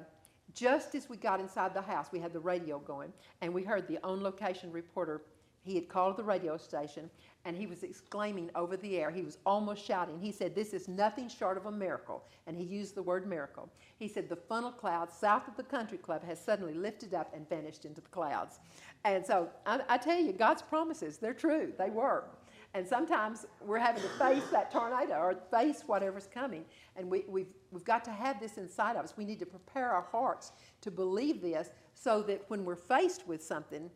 [0.55, 3.87] just as we got inside the house, we had the radio going, and we heard
[3.89, 5.23] the on location reporter.
[5.67, 7.11] He had called the radio station
[7.45, 9.11] and he was exclaiming over the air.
[9.11, 10.21] He was almost shouting.
[10.21, 12.25] He said, This is nothing short of a miracle.
[12.47, 13.69] And he used the word miracle.
[13.99, 17.49] He said, The funnel cloud south of the country club has suddenly lifted up and
[17.49, 18.61] vanished into the clouds.
[19.05, 22.39] And so I, I tell you, God's promises, they're true, they work.
[22.75, 26.65] And sometimes we're having to face that tornado or face whatever's coming.
[26.95, 29.15] And we, we've, we've got to have this inside of us.
[29.17, 30.53] We need to prepare our hearts
[30.83, 33.91] to believe this so that when we're faced with something,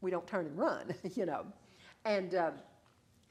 [0.00, 1.46] we don't turn and run, you know.
[2.04, 2.52] And um,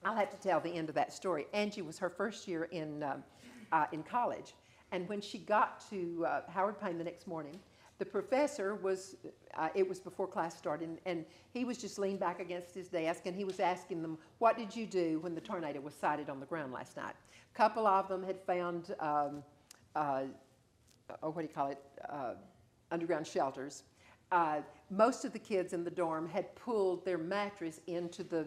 [0.04, 1.48] I'll have to tell the end of that story.
[1.54, 3.24] Angie was her first year in, um,
[3.72, 4.54] uh, in college.
[4.92, 7.60] And when she got to uh, Howard Payne the next morning,
[7.98, 9.16] the professor was,
[9.56, 12.90] uh, it was before class started, and, and he was just leaned back against his
[12.90, 16.30] desk and he was asking them, What did you do when the tornado was sighted
[16.30, 17.16] on the ground last night?
[17.54, 19.44] A couple of them had found, um,
[19.96, 20.24] uh,
[21.24, 22.34] oh, what do you call it, uh,
[22.92, 23.84] underground shelters.
[24.32, 28.46] Uh, most of the kids in the dorm had pulled their mattress into the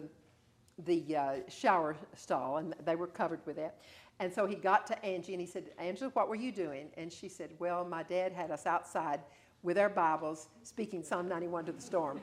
[0.85, 3.73] the uh, shower stall, and they were covered with it.
[4.19, 6.87] And so he got to Angie and he said, Angela, what were you doing?
[6.97, 9.21] And she said, Well, my dad had us outside
[9.63, 12.19] with our Bibles speaking Psalm 91 to the storm.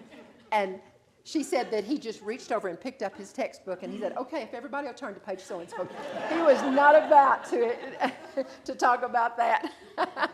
[0.53, 0.79] and
[1.25, 4.15] she said that he just reached over and picked up his textbook and he said,
[4.17, 5.89] Okay, if everybody will turn to page so and so.
[6.33, 7.75] He was not about to,
[8.65, 9.73] to talk about that.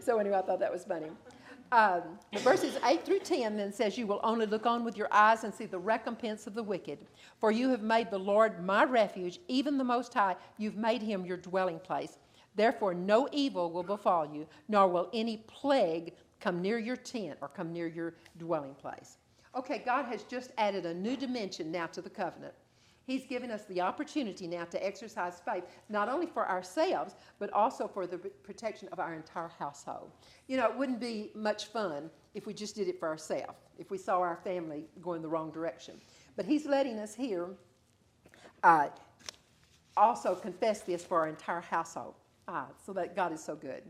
[0.00, 1.10] so, anyway, I thought that was funny.
[1.72, 2.02] Um,
[2.40, 5.52] verses 8 through 10 then says, You will only look on with your eyes and
[5.52, 6.98] see the recompense of the wicked.
[7.40, 10.36] For you have made the Lord my refuge, even the Most High.
[10.56, 12.18] You've made him your dwelling place.
[12.54, 17.48] Therefore, no evil will befall you, nor will any plague come near your tent or
[17.48, 19.18] come near your dwelling place.
[19.56, 22.54] Okay, God has just added a new dimension now to the covenant.
[23.06, 27.86] He's given us the opportunity now to exercise faith, not only for ourselves, but also
[27.86, 30.10] for the protection of our entire household.
[30.46, 33.90] You know, it wouldn't be much fun if we just did it for ourselves, if
[33.90, 36.00] we saw our family going the wrong direction.
[36.36, 37.48] But He's letting us here
[38.62, 38.88] uh,
[39.96, 42.14] also confess this for our entire household.
[42.46, 43.82] Ah, so that God is so good.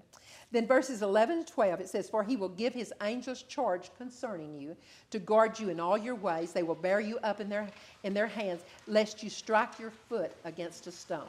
[0.52, 4.54] Then verses 11 to 12, it says, For he will give his angels charge concerning
[4.60, 4.76] you
[5.10, 6.52] to guard you in all your ways.
[6.52, 7.68] They will bear you up in their,
[8.04, 11.26] in their hands, lest you strike your foot against a stone.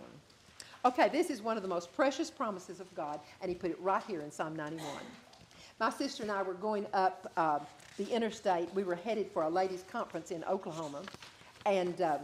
[0.85, 3.79] Okay, this is one of the most precious promises of God, and he put it
[3.81, 4.87] right here in Psalm 91.
[5.79, 7.59] My sister and I were going up uh,
[7.97, 8.71] the interstate.
[8.75, 11.01] We were headed for a ladies' conference in Oklahoma,
[11.65, 12.19] and uh,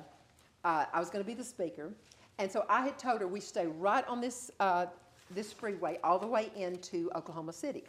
[0.63, 1.89] uh, I was going to be the speaker.
[2.41, 4.87] And so I had told her we stay right on this, uh,
[5.29, 7.83] this freeway all the way into Oklahoma City.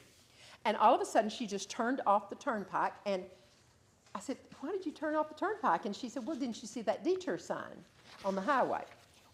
[0.66, 2.92] And all of a sudden, she just turned off the turnpike.
[3.06, 3.22] And
[4.14, 5.86] I said, Why did you turn off the turnpike?
[5.86, 7.82] And she said, Well, didn't you see that detour sign
[8.26, 8.82] on the highway?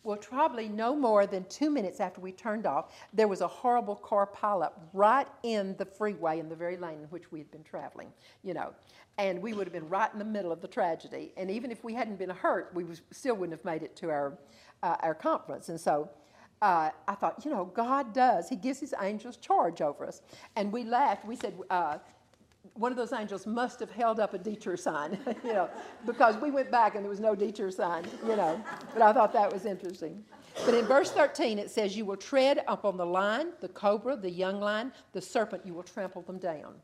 [0.05, 3.97] Well, probably no more than two minutes after we turned off, there was a horrible
[3.97, 7.65] car pileup right in the freeway in the very lane in which we had been
[7.65, 8.13] traveling,
[8.45, 8.73] you know.
[9.19, 11.33] And we would have been right in the middle of the tragedy.
[11.37, 14.11] And even if we hadn't been hurt, we was, still wouldn't have made it to
[14.11, 14.39] our,
[14.83, 15.69] uh, our conference.
[15.69, 16.11] And so
[16.63, 18.49] uh, I thought, you know, God does.
[18.49, 20.23] He gives his angels charge over us.
[20.57, 21.25] And we laughed.
[21.25, 21.99] We said, uh,
[22.75, 25.69] one of those angels must have held up a detour sign, you know,
[26.07, 28.63] because we went back and there was no detour sign, you know.
[28.93, 30.25] But I thought that was interesting.
[30.65, 34.31] But in verse 13, it says, You will tread upon the lion, the cobra, the
[34.31, 36.75] young lion, the serpent, you will trample them down.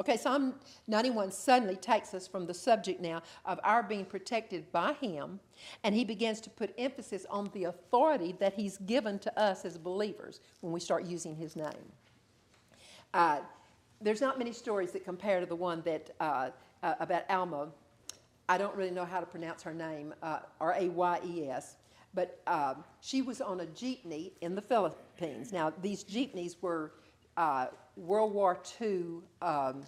[0.00, 0.54] Okay, Psalm
[0.86, 5.38] 91 suddenly takes us from the subject now of our being protected by Him,
[5.84, 9.76] and He begins to put emphasis on the authority that He's given to us as
[9.76, 11.92] believers when we start using His name.
[13.12, 13.40] Uh,
[14.00, 16.48] there's not many stories that compare to the one that uh,
[16.82, 17.68] uh, about Alma.
[18.48, 21.76] I don't really know how to pronounce her name, uh, R A Y E S,
[22.14, 25.52] but um, she was on a jeepney in the Philippines.
[25.52, 26.92] Now, these jeepneys were
[27.36, 27.66] uh,
[28.00, 29.82] World War II um,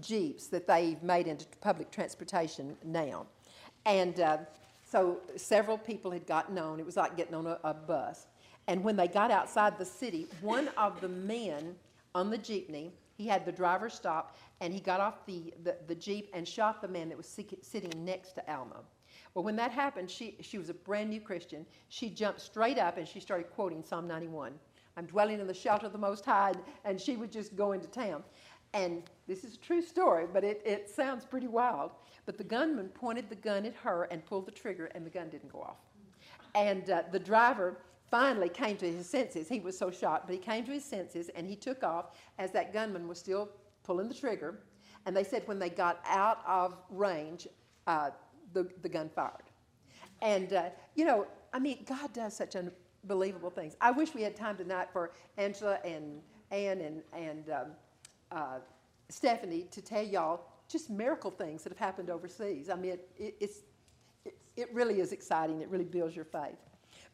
[0.00, 3.26] jeeps that they've made into public transportation now.
[3.86, 4.38] And uh,
[4.84, 6.80] so several people had gotten on.
[6.80, 8.26] It was like getting on a, a bus.
[8.66, 11.74] And when they got outside the city, one of the men
[12.14, 15.94] on the jeepney he had the driver stop and he got off the, the, the
[15.94, 18.76] Jeep and shot the man that was sitting next to Alma.
[19.34, 21.66] Well, when that happened, she, she was a brand new Christian.
[21.88, 24.52] She jumped straight up and she started quoting Psalm 91.
[24.98, 27.86] I'm dwelling in the shelter of the Most High, and she would just go into
[27.86, 28.24] town.
[28.74, 31.92] And this is a true story, but it, it sounds pretty wild.
[32.26, 35.28] But the gunman pointed the gun at her and pulled the trigger, and the gun
[35.28, 35.76] didn't go off.
[36.56, 37.78] And uh, the driver
[38.10, 39.48] finally came to his senses.
[39.48, 42.50] He was so shocked, but he came to his senses and he took off as
[42.52, 43.50] that gunman was still
[43.84, 44.60] pulling the trigger.
[45.06, 47.46] And they said when they got out of range,
[47.86, 48.10] uh,
[48.54, 49.44] the, the gun fired.
[50.22, 52.56] And, uh, you know, I mean, God does such
[53.02, 53.76] unbelievable things.
[53.80, 56.20] I wish we had time tonight for Angela and
[56.50, 57.66] Ann and, and um,
[58.30, 58.58] uh,
[59.08, 62.68] Stephanie to tell y'all just miracle things that have happened overseas.
[62.68, 63.58] I mean, it, it, it's,
[64.24, 65.60] it, it really is exciting.
[65.60, 66.58] It really builds your faith.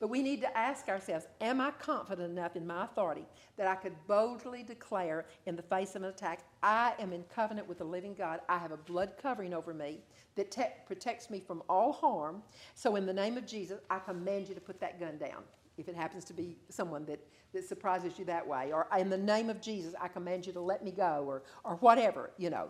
[0.00, 3.26] But we need to ask ourselves Am I confident enough in my authority
[3.56, 7.68] that I could boldly declare in the face of an attack, I am in covenant
[7.68, 8.40] with the living God?
[8.48, 10.00] I have a blood covering over me
[10.34, 12.42] that te- protects me from all harm.
[12.74, 15.44] So, in the name of Jesus, I command you to put that gun down.
[15.76, 17.20] If it happens to be someone that,
[17.52, 20.60] that surprises you that way, or in the name of Jesus, I command you to
[20.60, 22.68] let me go, or, or whatever, you know.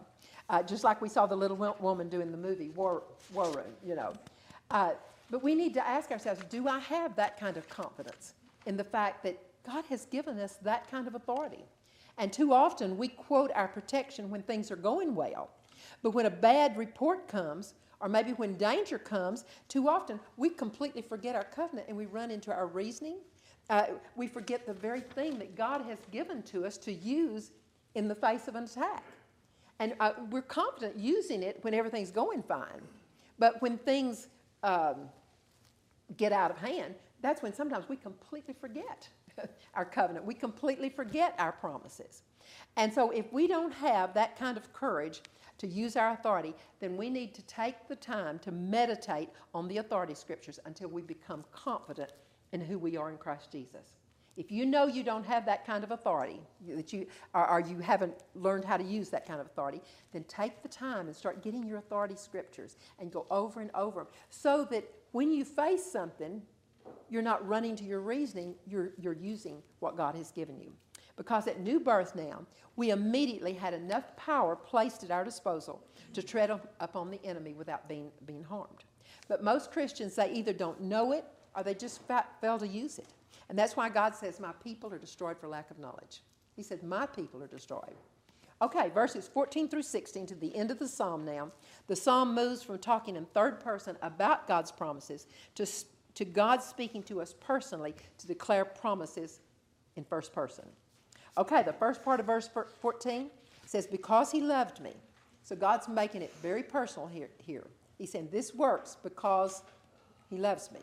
[0.48, 3.02] Uh, just like we saw the little woman do in the movie War,
[3.32, 4.12] War Room, you know.
[4.70, 4.92] Uh,
[5.30, 8.34] but we need to ask ourselves do I have that kind of confidence
[8.66, 11.64] in the fact that God has given us that kind of authority?
[12.18, 15.50] And too often we quote our protection when things are going well.
[16.02, 17.74] But when a bad report comes,
[18.05, 22.30] or maybe when danger comes, too often we completely forget our covenant and we run
[22.30, 23.16] into our reasoning.
[23.70, 27.52] Uh, we forget the very thing that God has given to us to use
[27.94, 29.05] in the face of an attack.
[29.78, 32.82] And uh, we're confident using it when everything's going fine.
[33.38, 34.28] But when things
[34.62, 35.09] um,
[36.18, 39.09] get out of hand, that's when sometimes we completely forget
[39.74, 40.26] our covenant.
[40.26, 42.22] We completely forget our promises.
[42.76, 45.22] And so, if we don't have that kind of courage
[45.59, 49.78] to use our authority, then we need to take the time to meditate on the
[49.78, 52.12] authority scriptures until we become confident
[52.52, 53.96] in who we are in Christ Jesus.
[54.36, 57.78] If you know you don't have that kind of authority, that you or, or, you
[57.78, 59.80] haven't learned how to use that kind of authority,
[60.12, 64.00] then take the time and start getting your authority scriptures and go over and over
[64.00, 66.42] them so that when you face something,
[67.09, 70.72] you're not running to your reasoning, you're, you're using what God has given you.
[71.17, 72.45] Because at new birth now,
[72.77, 76.51] we immediately had enough power placed at our disposal to tread
[76.81, 78.85] upon the enemy without being, being harmed.
[79.29, 81.25] But most Christians, they either don't know it
[81.57, 82.01] or they just
[82.41, 83.09] fail to use it.
[83.49, 86.23] And that's why God says, My people are destroyed for lack of knowledge.
[86.57, 87.95] He said, My people are destroyed.
[88.62, 91.51] Okay, verses 14 through 16 to the end of the psalm now.
[91.87, 95.67] The psalm moves from talking in third person about God's promises to,
[96.15, 99.41] to God speaking to us personally to declare promises
[99.97, 100.65] in first person.
[101.37, 102.49] Okay, the first part of verse
[102.80, 103.30] 14
[103.66, 104.93] says, Because he loved me.
[105.43, 107.28] So God's making it very personal here.
[107.39, 107.64] here.
[107.99, 109.62] He's saying, This works because
[110.30, 110.80] he loves me.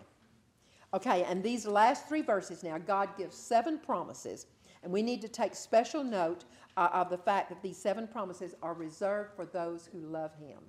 [0.93, 4.47] Okay, and these last three verses now, God gives seven promises,
[4.83, 6.43] and we need to take special note
[6.75, 10.59] uh, of the fact that these seven promises are reserved for those who love Him.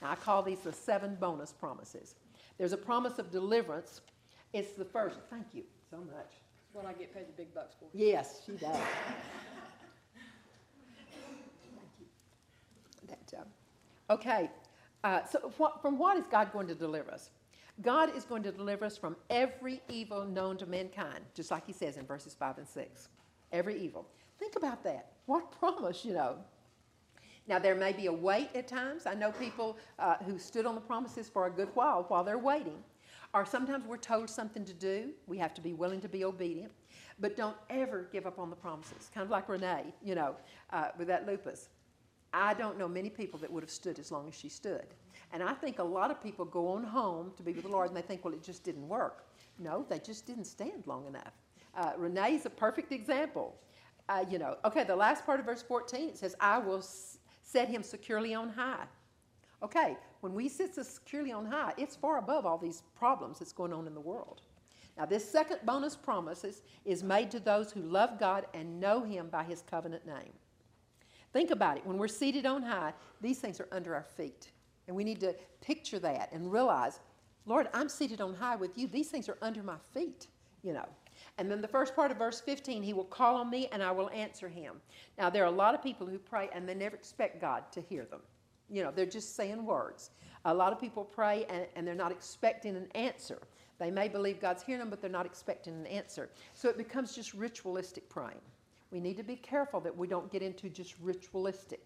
[0.00, 2.14] Now, I call these the seven bonus promises.
[2.56, 4.00] There's a promise of deliverance.
[4.52, 5.18] It's the first.
[5.28, 6.43] Thank you so much.
[6.74, 7.86] What I get paid the big bucks for.
[7.92, 8.62] Yes, she does.
[13.06, 14.50] that, uh, okay,
[15.04, 17.30] uh, so what, from what is God going to deliver us?
[17.80, 21.72] God is going to deliver us from every evil known to mankind, just like he
[21.72, 23.08] says in verses 5 and 6.
[23.52, 24.08] Every evil.
[24.40, 25.12] Think about that.
[25.26, 26.38] What promise, you know.
[27.46, 29.06] Now, there may be a wait at times.
[29.06, 32.36] I know people uh, who stood on the promises for a good while while they're
[32.36, 32.82] waiting.
[33.34, 35.10] Or sometimes we're told something to do.
[35.26, 36.72] We have to be willing to be obedient.
[37.18, 39.10] But don't ever give up on the promises.
[39.12, 40.36] Kind of like Renee, you know,
[40.72, 41.68] uh, with that lupus.
[42.32, 44.86] I don't know many people that would have stood as long as she stood.
[45.32, 47.88] And I think a lot of people go on home to be with the Lord
[47.88, 49.26] and they think, well, it just didn't work.
[49.58, 51.32] No, they just didn't stand long enough.
[51.76, 53.56] Uh, Renee's a perfect example.
[54.08, 56.84] Uh, you know, okay, the last part of verse 14, it says, I will
[57.42, 58.84] set him securely on high.
[59.62, 63.74] Okay, when we sit securely on high, it's far above all these problems that's going
[63.74, 64.40] on in the world.
[64.96, 69.02] Now, this second bonus promise is, is made to those who love God and know
[69.02, 70.32] him by his covenant name.
[71.34, 71.84] Think about it.
[71.84, 74.48] When we're seated on high, these things are under our feet.
[74.88, 77.00] And we need to picture that and realize,
[77.44, 78.88] Lord, I'm seated on high with you.
[78.88, 80.28] These things are under my feet,
[80.62, 80.88] you know.
[81.36, 83.90] And then the first part of verse 15, he will call on me and I
[83.90, 84.76] will answer him.
[85.18, 87.82] Now, there are a lot of people who pray and they never expect God to
[87.82, 88.22] hear them.
[88.70, 90.10] You know, they're just saying words.
[90.44, 93.38] A lot of people pray and, and they're not expecting an answer.
[93.78, 96.30] They may believe God's hearing them, but they're not expecting an answer.
[96.54, 98.40] So it becomes just ritualistic praying.
[98.90, 101.84] We need to be careful that we don't get into just ritualistic.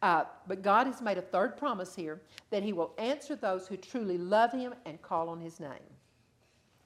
[0.00, 3.76] Uh, but God has made a third promise here that He will answer those who
[3.76, 5.70] truly love Him and call on His name.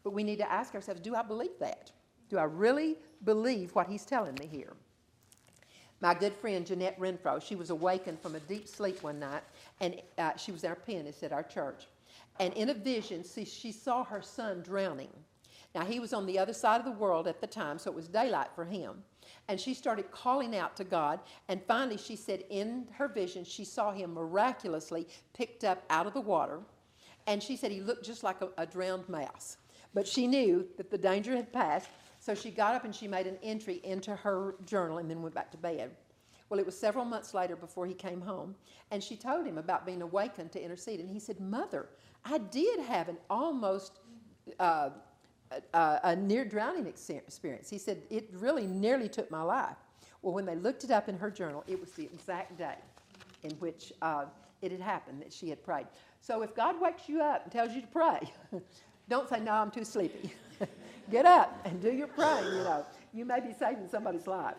[0.02, 1.92] But we need to ask ourselves do I believe that?
[2.28, 4.72] Do I really believe what He's telling me here?
[6.02, 9.44] My good friend Jeanette Renfro, she was awakened from a deep sleep one night,
[9.80, 11.86] and uh, she was our pianist at our church.
[12.40, 15.10] And in a vision, see, she saw her son drowning.
[15.76, 17.94] Now, he was on the other side of the world at the time, so it
[17.94, 19.04] was daylight for him.
[19.46, 21.20] And she started calling out to God.
[21.48, 26.14] And finally, she said in her vision, she saw him miraculously picked up out of
[26.14, 26.58] the water.
[27.28, 29.56] And she said he looked just like a, a drowned mouse.
[29.94, 31.88] But she knew that the danger had passed,
[32.22, 35.34] so she got up and she made an entry into her journal and then went
[35.34, 35.90] back to bed.
[36.48, 38.54] Well, it was several months later before he came home,
[38.92, 41.00] and she told him about being awakened to intercede.
[41.00, 41.88] And he said, Mother,
[42.24, 43.98] I did have an almost
[44.60, 44.90] uh,
[45.74, 47.68] a, a near drowning experience.
[47.68, 49.78] He said, It really nearly took my life.
[50.20, 52.76] Well, when they looked it up in her journal, it was the exact day
[53.42, 54.26] in which uh,
[54.60, 55.88] it had happened that she had prayed.
[56.20, 58.20] So if God wakes you up and tells you to pray,
[59.08, 60.32] don't say, No, I'm too sleepy.
[61.12, 62.86] Get up and do your praying, you know.
[63.12, 64.56] You may be saving somebody's life.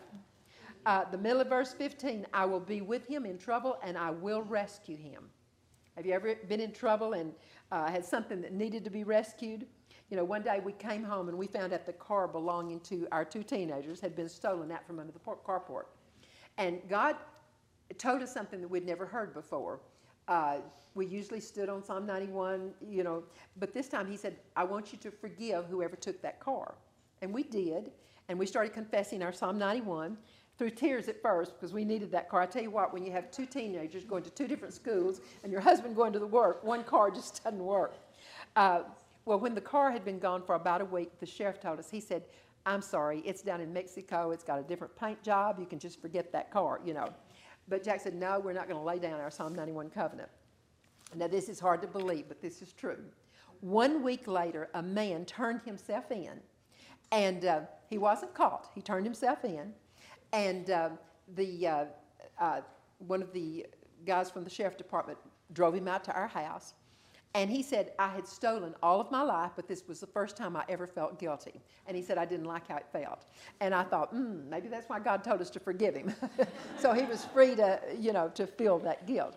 [0.86, 4.10] Uh, the middle of verse 15 I will be with him in trouble and I
[4.10, 5.24] will rescue him.
[5.96, 7.32] Have you ever been in trouble and
[7.72, 9.66] uh, had something that needed to be rescued?
[10.10, 13.08] You know, one day we came home and we found out the car belonging to
[13.10, 15.86] our two teenagers had been stolen out from under the carport.
[16.56, 17.16] And God
[17.98, 19.80] told us something that we'd never heard before.
[20.28, 20.56] Uh,
[20.94, 23.24] we usually stood on Psalm 91, you know,
[23.56, 26.74] but this time he said, I want you to forgive whoever took that car.
[27.20, 27.90] And we did,
[28.28, 30.16] and we started confessing our Psalm 91
[30.56, 32.40] through tears at first because we needed that car.
[32.42, 35.50] I tell you what, when you have two teenagers going to two different schools and
[35.50, 37.94] your husband going to the work, one car just doesn't work.
[38.54, 38.82] Uh,
[39.24, 41.90] well, when the car had been gone for about a week, the sheriff told us,
[41.90, 42.22] he said,
[42.66, 46.00] I'm sorry, it's down in Mexico, it's got a different paint job, you can just
[46.00, 47.12] forget that car, you know.
[47.68, 50.28] But Jack said, No, we're not going to lay down our Psalm 91 covenant.
[51.14, 52.98] Now, this is hard to believe, but this is true.
[53.60, 56.40] One week later, a man turned himself in,
[57.12, 58.68] and uh, he wasn't caught.
[58.74, 59.72] He turned himself in,
[60.32, 60.90] and uh,
[61.34, 61.84] the uh,
[62.40, 62.60] uh
[62.98, 63.66] one of the
[64.04, 65.18] guys from the sheriff department
[65.52, 66.74] drove him out to our house.
[67.34, 70.36] And he said, I had stolen all of my life, but this was the first
[70.36, 71.60] time I ever felt guilty.
[71.86, 73.26] And he said, I didn't like how it felt.
[73.60, 76.14] And I thought, hmm, maybe that's why God told us to forgive him.
[76.78, 79.36] so he was free to, you know, to feel that guilt.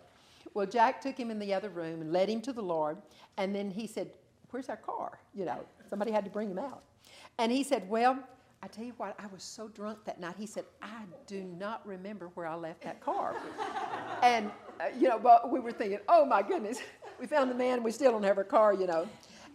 [0.54, 2.98] Well, Jack took him in the other room and led him to the Lord.
[3.38, 4.12] And then he said,
[4.52, 5.20] Where's our car?
[5.34, 6.84] You know, somebody had to bring him out.
[7.38, 8.24] And he said, Well,
[8.64, 10.36] I tell you what, I was so drunk that night.
[10.38, 13.36] He said, I do not remember where I left that car.
[14.24, 16.80] and, uh, you know, but we were thinking, oh my goodness,
[17.20, 19.08] we found the man, we still don't have our car, you know.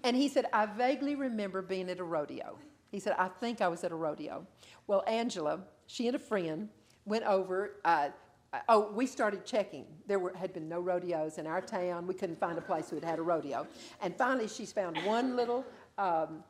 [0.05, 2.59] And he said, I vaguely remember being at a rodeo.
[2.91, 4.47] He said, I think I was at a rodeo.
[4.87, 6.69] Well, Angela, she and a friend
[7.05, 7.77] went over.
[7.85, 8.09] Uh,
[8.69, 9.87] oh, we started checking.
[10.07, 12.07] There were, had been no rodeos in our town.
[12.07, 13.67] We couldn't find a place who had had a rodeo.
[14.01, 15.65] And finally, she's found one little
[15.99, 16.43] um,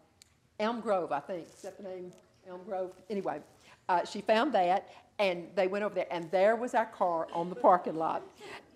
[0.59, 1.47] Elm Grove, I think.
[1.55, 2.13] Is that the name?
[2.49, 2.93] Elm Grove?
[3.09, 3.41] Anyway,
[3.89, 4.89] uh, she found that,
[5.19, 8.23] and they went over there, and there was our car on the parking lot.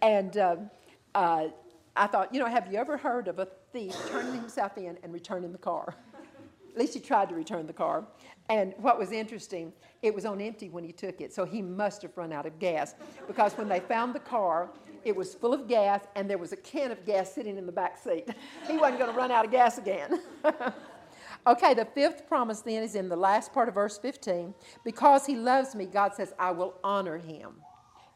[0.02, 0.70] And um,
[1.14, 1.48] uh,
[1.96, 5.12] I thought, you know, have you ever heard of a thief turning himself in and
[5.12, 5.94] returning the car?
[6.72, 8.04] At least he tried to return the car.
[8.50, 9.72] And what was interesting,
[10.02, 12.58] it was on empty when he took it, so he must have run out of
[12.58, 12.94] gas.
[13.26, 14.68] Because when they found the car,
[15.06, 17.70] It was full of gas, and there was a can of gas sitting in the
[17.72, 18.28] back seat.
[18.68, 20.20] He wasn't going to run out of gas again.
[21.46, 24.52] okay, the fifth promise then is in the last part of verse 15.
[24.82, 27.54] Because he loves me, God says, I will honor him.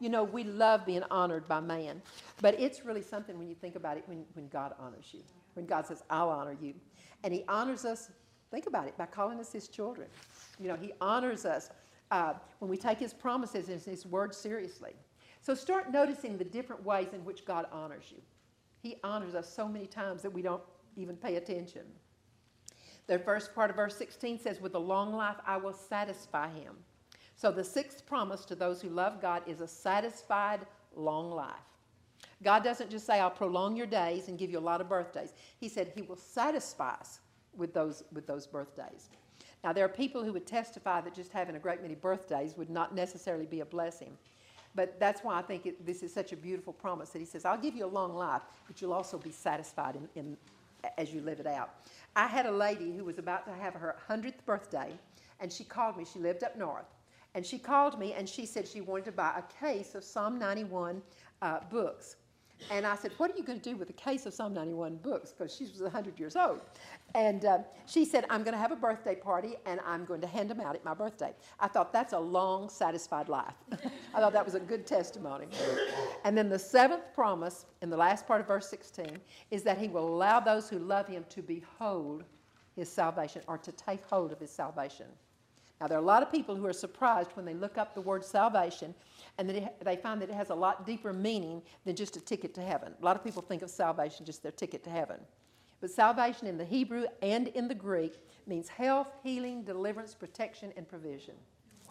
[0.00, 2.00] You know, we love being honored by man,
[2.40, 5.20] but it's really something when you think about it when, when God honors you.
[5.54, 6.74] When God says, I'll honor you.
[7.22, 8.10] And he honors us,
[8.50, 10.08] think about it, by calling us his children.
[10.58, 11.70] You know, he honors us
[12.10, 14.92] uh, when we take his promises and his word seriously.
[15.42, 18.22] So start noticing the different ways in which God honors you.
[18.82, 20.62] He honors us so many times that we don't
[20.96, 21.82] even pay attention.
[23.06, 26.74] The first part of verse 16 says, With a long life I will satisfy him.
[27.40, 30.60] So the sixth promise to those who love God is a satisfied
[30.94, 31.54] long life.
[32.42, 35.32] God doesn't just say, I'll prolong your days and give you a lot of birthdays.
[35.58, 37.20] He said he will satisfy us
[37.56, 39.08] with those, with those birthdays.
[39.64, 42.68] Now, there are people who would testify that just having a great many birthdays would
[42.68, 44.18] not necessarily be a blessing.
[44.74, 47.46] But that's why I think it, this is such a beautiful promise that he says,
[47.46, 50.36] I'll give you a long life, but you'll also be satisfied in, in,
[50.98, 51.70] as you live it out.
[52.14, 54.92] I had a lady who was about to have her 100th birthday,
[55.40, 56.04] and she called me.
[56.04, 56.84] She lived up north.
[57.34, 60.38] And she called me and she said she wanted to buy a case of Psalm
[60.38, 61.00] 91
[61.42, 62.16] uh, books.
[62.70, 64.96] And I said, What are you going to do with a case of Psalm 91
[64.96, 65.32] books?
[65.32, 66.60] Because she was 100 years old.
[67.14, 70.26] And uh, she said, I'm going to have a birthday party and I'm going to
[70.26, 71.32] hand them out at my birthday.
[71.58, 73.54] I thought that's a long, satisfied life.
[74.14, 75.46] I thought that was a good testimony.
[76.24, 79.18] And then the seventh promise in the last part of verse 16
[79.50, 82.24] is that he will allow those who love him to behold
[82.76, 85.06] his salvation or to take hold of his salvation.
[85.80, 88.02] Now, there are a lot of people who are surprised when they look up the
[88.02, 88.94] word salvation
[89.38, 92.52] and that they find that it has a lot deeper meaning than just a ticket
[92.54, 92.92] to heaven.
[93.00, 95.18] A lot of people think of salvation just their ticket to heaven.
[95.80, 100.86] But salvation in the Hebrew and in the Greek means health, healing, deliverance, protection, and
[100.86, 101.34] provision.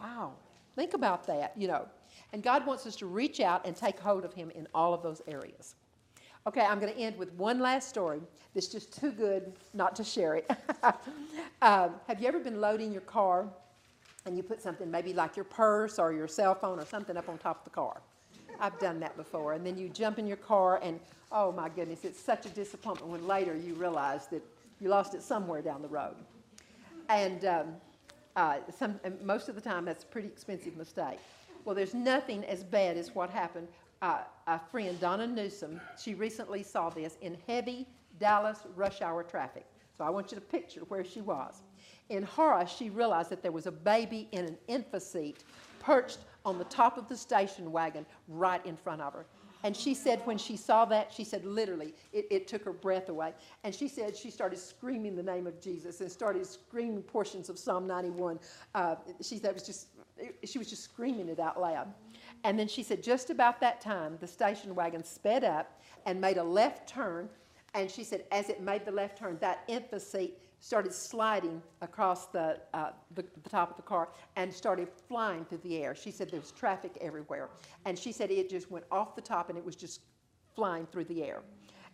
[0.00, 0.34] Wow.
[0.76, 1.88] Think about that, you know.
[2.32, 5.02] And God wants us to reach out and take hold of Him in all of
[5.02, 5.74] those areas.
[6.46, 8.20] Okay, I'm going to end with one last story
[8.54, 10.50] that's just too good not to share it.
[11.62, 13.48] um, have you ever been loading your car
[14.30, 17.28] and you put something, maybe like your purse or your cell phone or something up
[17.28, 18.00] on top of the car.
[18.60, 19.54] I've done that before.
[19.54, 21.00] And then you jump in your car, and
[21.32, 24.42] oh my goodness, it's such a disappointment when later you realize that
[24.80, 26.14] you lost it somewhere down the road.
[27.08, 27.66] And um,
[28.36, 31.18] uh, some, and most of the time, that's a pretty expensive mistake.
[31.64, 33.66] Well, there's nothing as bad as what happened.
[34.00, 37.84] Uh, a friend, Donna Newsom, she recently saw this in heavy
[38.20, 39.66] Dallas rush hour traffic.
[39.98, 41.62] So I want you to picture where she was.
[42.10, 45.44] In horror, she realized that there was a baby in an infant seat
[45.78, 49.26] perched on the top of the station wagon right in front of her.
[49.62, 53.10] And she said when she saw that, she said literally, it, it, took her breath
[53.10, 53.34] away.
[53.62, 57.58] And she said she started screaming the name of Jesus and started screaming portions of
[57.58, 58.38] Psalm 91.
[58.74, 59.88] Uh, she was just,
[60.44, 61.92] she was just screaming it out loud.
[62.44, 66.38] And then she said just about that time, the station wagon sped up and made
[66.38, 67.28] a left turn.
[67.74, 72.26] And she said as it made the left turn, that infant seat started sliding across
[72.26, 75.94] the, uh, the, the, top of the car and started flying through the air.
[75.94, 77.48] She said there was traffic everywhere.
[77.86, 80.02] And she said it just went off the top and it was just
[80.54, 81.40] flying through the air.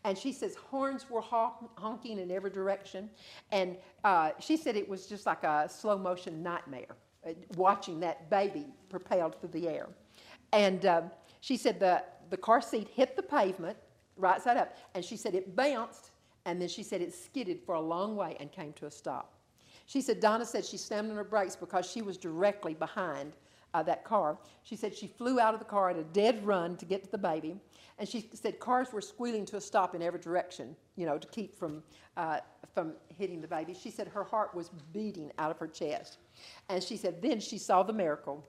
[0.04, 3.08] And she says horns were honking in every direction.
[3.52, 6.96] And uh, she said it was just like a slow motion nightmare
[7.26, 9.88] uh, watching that baby propelled through the air.
[10.52, 11.10] And um,
[11.40, 13.76] she said the, the car seat hit the pavement
[14.16, 14.76] right side up.
[14.94, 16.10] And she said it bounced
[16.46, 19.34] and then she said it skidded for a long way and came to a stop.
[19.84, 23.32] She said Donna said she slammed on her brakes because she was directly behind
[23.74, 24.38] uh, that car.
[24.62, 27.10] She said she flew out of the car at a dead run to get to
[27.10, 27.56] the baby.
[27.98, 31.28] And she said cars were squealing to a stop in every direction, you know, to
[31.28, 31.82] keep from,
[32.16, 32.40] uh,
[32.72, 33.74] from hitting the baby.
[33.74, 36.18] She said her heart was beating out of her chest.
[36.68, 38.46] And she said then she saw the miracle.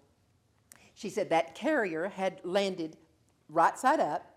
[0.93, 2.97] She said that carrier had landed
[3.49, 4.36] right side up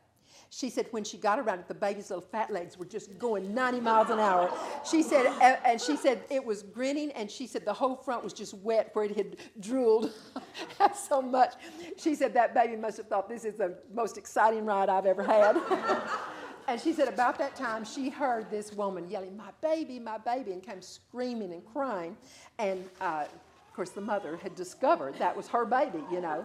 [0.52, 3.54] she said when she got around it, the baby's little fat legs were just going
[3.54, 4.52] 90 miles an hour.
[4.88, 5.26] She said,
[5.64, 8.90] and she said it was grinning, and she said the whole front was just wet
[8.92, 10.12] where it had drooled
[10.94, 11.54] so much.
[11.96, 15.22] She said that baby must have thought this is the most exciting ride I've ever
[15.22, 15.56] had.
[16.68, 20.50] and she said about that time she heard this woman yelling, "My baby, my baby,"
[20.50, 22.16] and came screaming and crying.
[22.58, 23.26] And uh,
[23.68, 26.44] of course, the mother had discovered that was her baby, you know.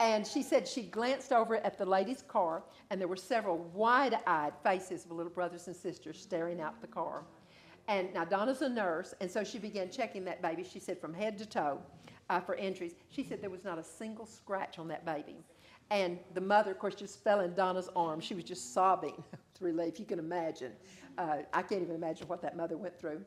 [0.00, 4.18] And she said she glanced over at the lady's car, and there were several wide
[4.26, 7.22] eyed faces of little brothers and sisters staring out the car.
[7.86, 11.12] And now Donna's a nurse, and so she began checking that baby, she said, from
[11.12, 11.82] head to toe
[12.30, 12.94] uh, for injuries.
[13.10, 15.36] She said there was not a single scratch on that baby.
[15.90, 18.24] And the mother, of course, just fell in Donna's arms.
[18.24, 19.98] She was just sobbing with relief.
[19.98, 20.72] You can imagine.
[21.18, 23.22] Uh, I can't even imagine what that mother went through.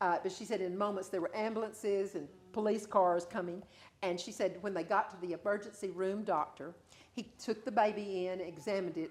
[0.00, 2.26] Uh, but she said in moments there were ambulances and
[2.56, 3.62] police cars coming,
[4.00, 6.74] and she said when they got to the emergency room doctor,
[7.12, 9.10] he took the baby in, examined it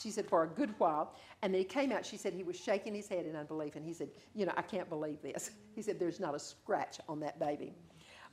[0.00, 1.14] she said, for a good while.
[1.42, 3.74] And then he came out, she said he was shaking his head in unbelief.
[3.74, 5.50] And he said, You know, I can't believe this.
[5.74, 7.72] He said, There's not a scratch on that baby.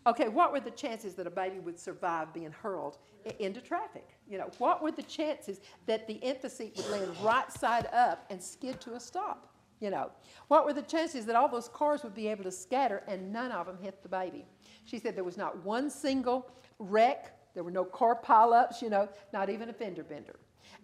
[0.05, 2.97] Okay, what were the chances that a baby would survive being hurled
[3.39, 4.07] into traffic?
[4.27, 8.39] You know, what were the chances that the infancy would land right side up and
[8.41, 9.54] skid to a stop?
[9.79, 10.11] You know,
[10.47, 13.51] what were the chances that all those cars would be able to scatter and none
[13.51, 14.45] of them hit the baby?
[14.85, 16.49] She said there was not one single
[16.79, 20.35] wreck, there were no car pileups, you know, not even a fender bender.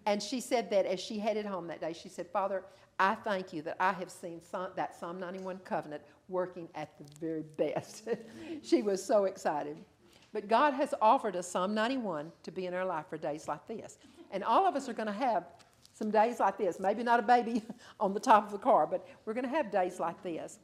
[0.06, 2.64] And she said that as she headed home that day, she said, Father,
[2.98, 7.04] I thank you that I have seen Psalm, that Psalm 91 covenant working at the
[7.20, 8.08] very best.
[8.62, 9.76] she was so excited.
[10.32, 13.66] But God has offered us Psalm 91 to be in our life for days like
[13.66, 13.98] this.
[14.30, 15.44] And all of us are going to have
[15.92, 16.80] some days like this.
[16.80, 17.62] Maybe not a baby
[18.00, 20.58] on the top of the car, but we're going to have days like this.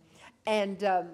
[0.47, 1.09] And um,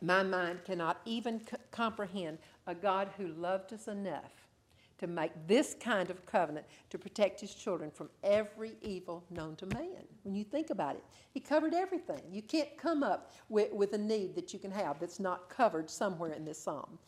[0.00, 4.48] my mind cannot even c- comprehend a God who loved us enough
[4.98, 9.66] to make this kind of covenant to protect his children from every evil known to
[9.66, 10.04] man.
[10.24, 12.20] When you think about it, he covered everything.
[12.30, 15.88] You can't come up with, with a need that you can have that's not covered
[15.88, 16.98] somewhere in this psalm.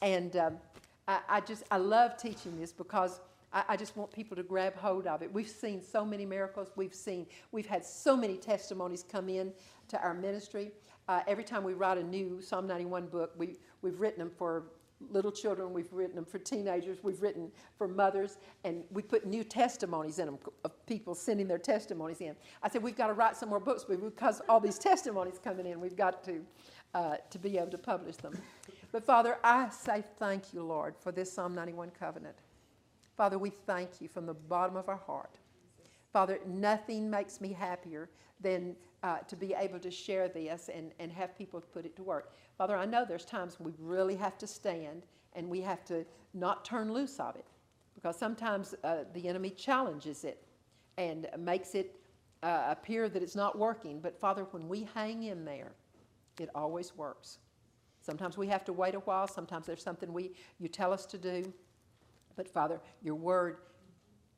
[0.00, 0.58] And um,
[1.08, 3.20] I, I just, I love teaching this because
[3.52, 5.32] I, I just want people to grab hold of it.
[5.32, 6.68] We've seen so many miracles.
[6.76, 9.52] We've seen, we've had so many testimonies come in
[9.88, 10.72] to our ministry.
[11.08, 14.64] Uh, every time we write a new Psalm 91 book, we, we've written them for
[15.08, 19.42] little children, we've written them for teenagers, we've written for mothers, and we put new
[19.42, 22.36] testimonies in them of people sending their testimonies in.
[22.62, 25.80] I said, we've got to write some more books, because all these testimonies coming in,
[25.80, 26.44] we've got to,
[26.94, 28.34] uh, to be able to publish them.
[28.92, 32.36] But Father, I say thank you, Lord, for this Psalm 91 covenant.
[33.20, 35.36] Father, we thank you from the bottom of our heart.
[36.10, 38.08] Father, nothing makes me happier
[38.40, 42.02] than uh, to be able to share this and, and have people put it to
[42.02, 42.32] work.
[42.56, 45.02] Father, I know there's times we really have to stand
[45.34, 47.44] and we have to not turn loose of it
[47.94, 50.42] because sometimes uh, the enemy challenges it
[50.96, 51.96] and makes it
[52.42, 54.00] uh, appear that it's not working.
[54.00, 55.72] But Father, when we hang in there,
[56.38, 57.36] it always works.
[58.00, 59.28] Sometimes we have to wait a while.
[59.28, 61.52] Sometimes there's something we, you tell us to do.
[62.36, 63.58] But Father, your word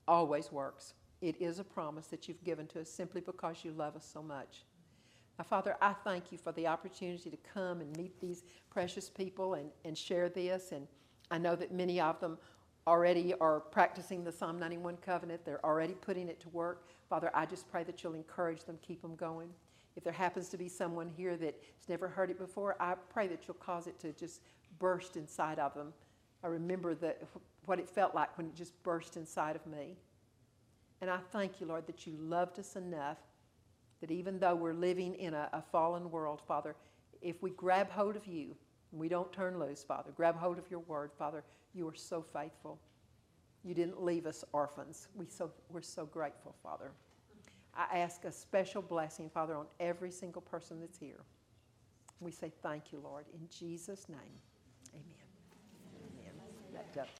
[0.08, 0.94] always works.
[1.20, 4.22] It is a promise that you've given to us simply because you love us so
[4.22, 4.64] much.
[5.38, 9.54] Now, Father, I thank you for the opportunity to come and meet these precious people
[9.54, 10.72] and, and share this.
[10.72, 10.86] And
[11.30, 12.38] I know that many of them
[12.86, 15.44] already are practicing the Psalm 91 covenant.
[15.44, 16.88] They're already putting it to work.
[17.08, 19.48] Father, I just pray that you'll encourage them, keep them going.
[19.96, 23.46] If there happens to be someone here that's never heard it before, I pray that
[23.46, 24.40] you'll cause it to just
[24.78, 25.92] burst inside of them.
[26.42, 27.14] I remember the,
[27.66, 29.96] what it felt like when it just burst inside of me.
[31.00, 33.18] And I thank you, Lord, that you loved us enough
[34.00, 36.74] that even though we're living in a, a, fallen world, Father,
[37.20, 38.56] if we grab hold of you,
[38.90, 42.78] we don't turn loose, Father, grab hold of your word, Father, you are so faithful.
[43.64, 45.06] You didn't leave us orphans.
[45.14, 46.90] We so, we're so grateful, Father.
[47.74, 51.20] I ask a special blessing, Father, on every single person that's here.
[52.20, 54.18] We say thank you, Lord, in Jesus' name.
[54.92, 55.04] Amen.
[56.20, 56.84] Amen.
[56.98, 57.04] Uh,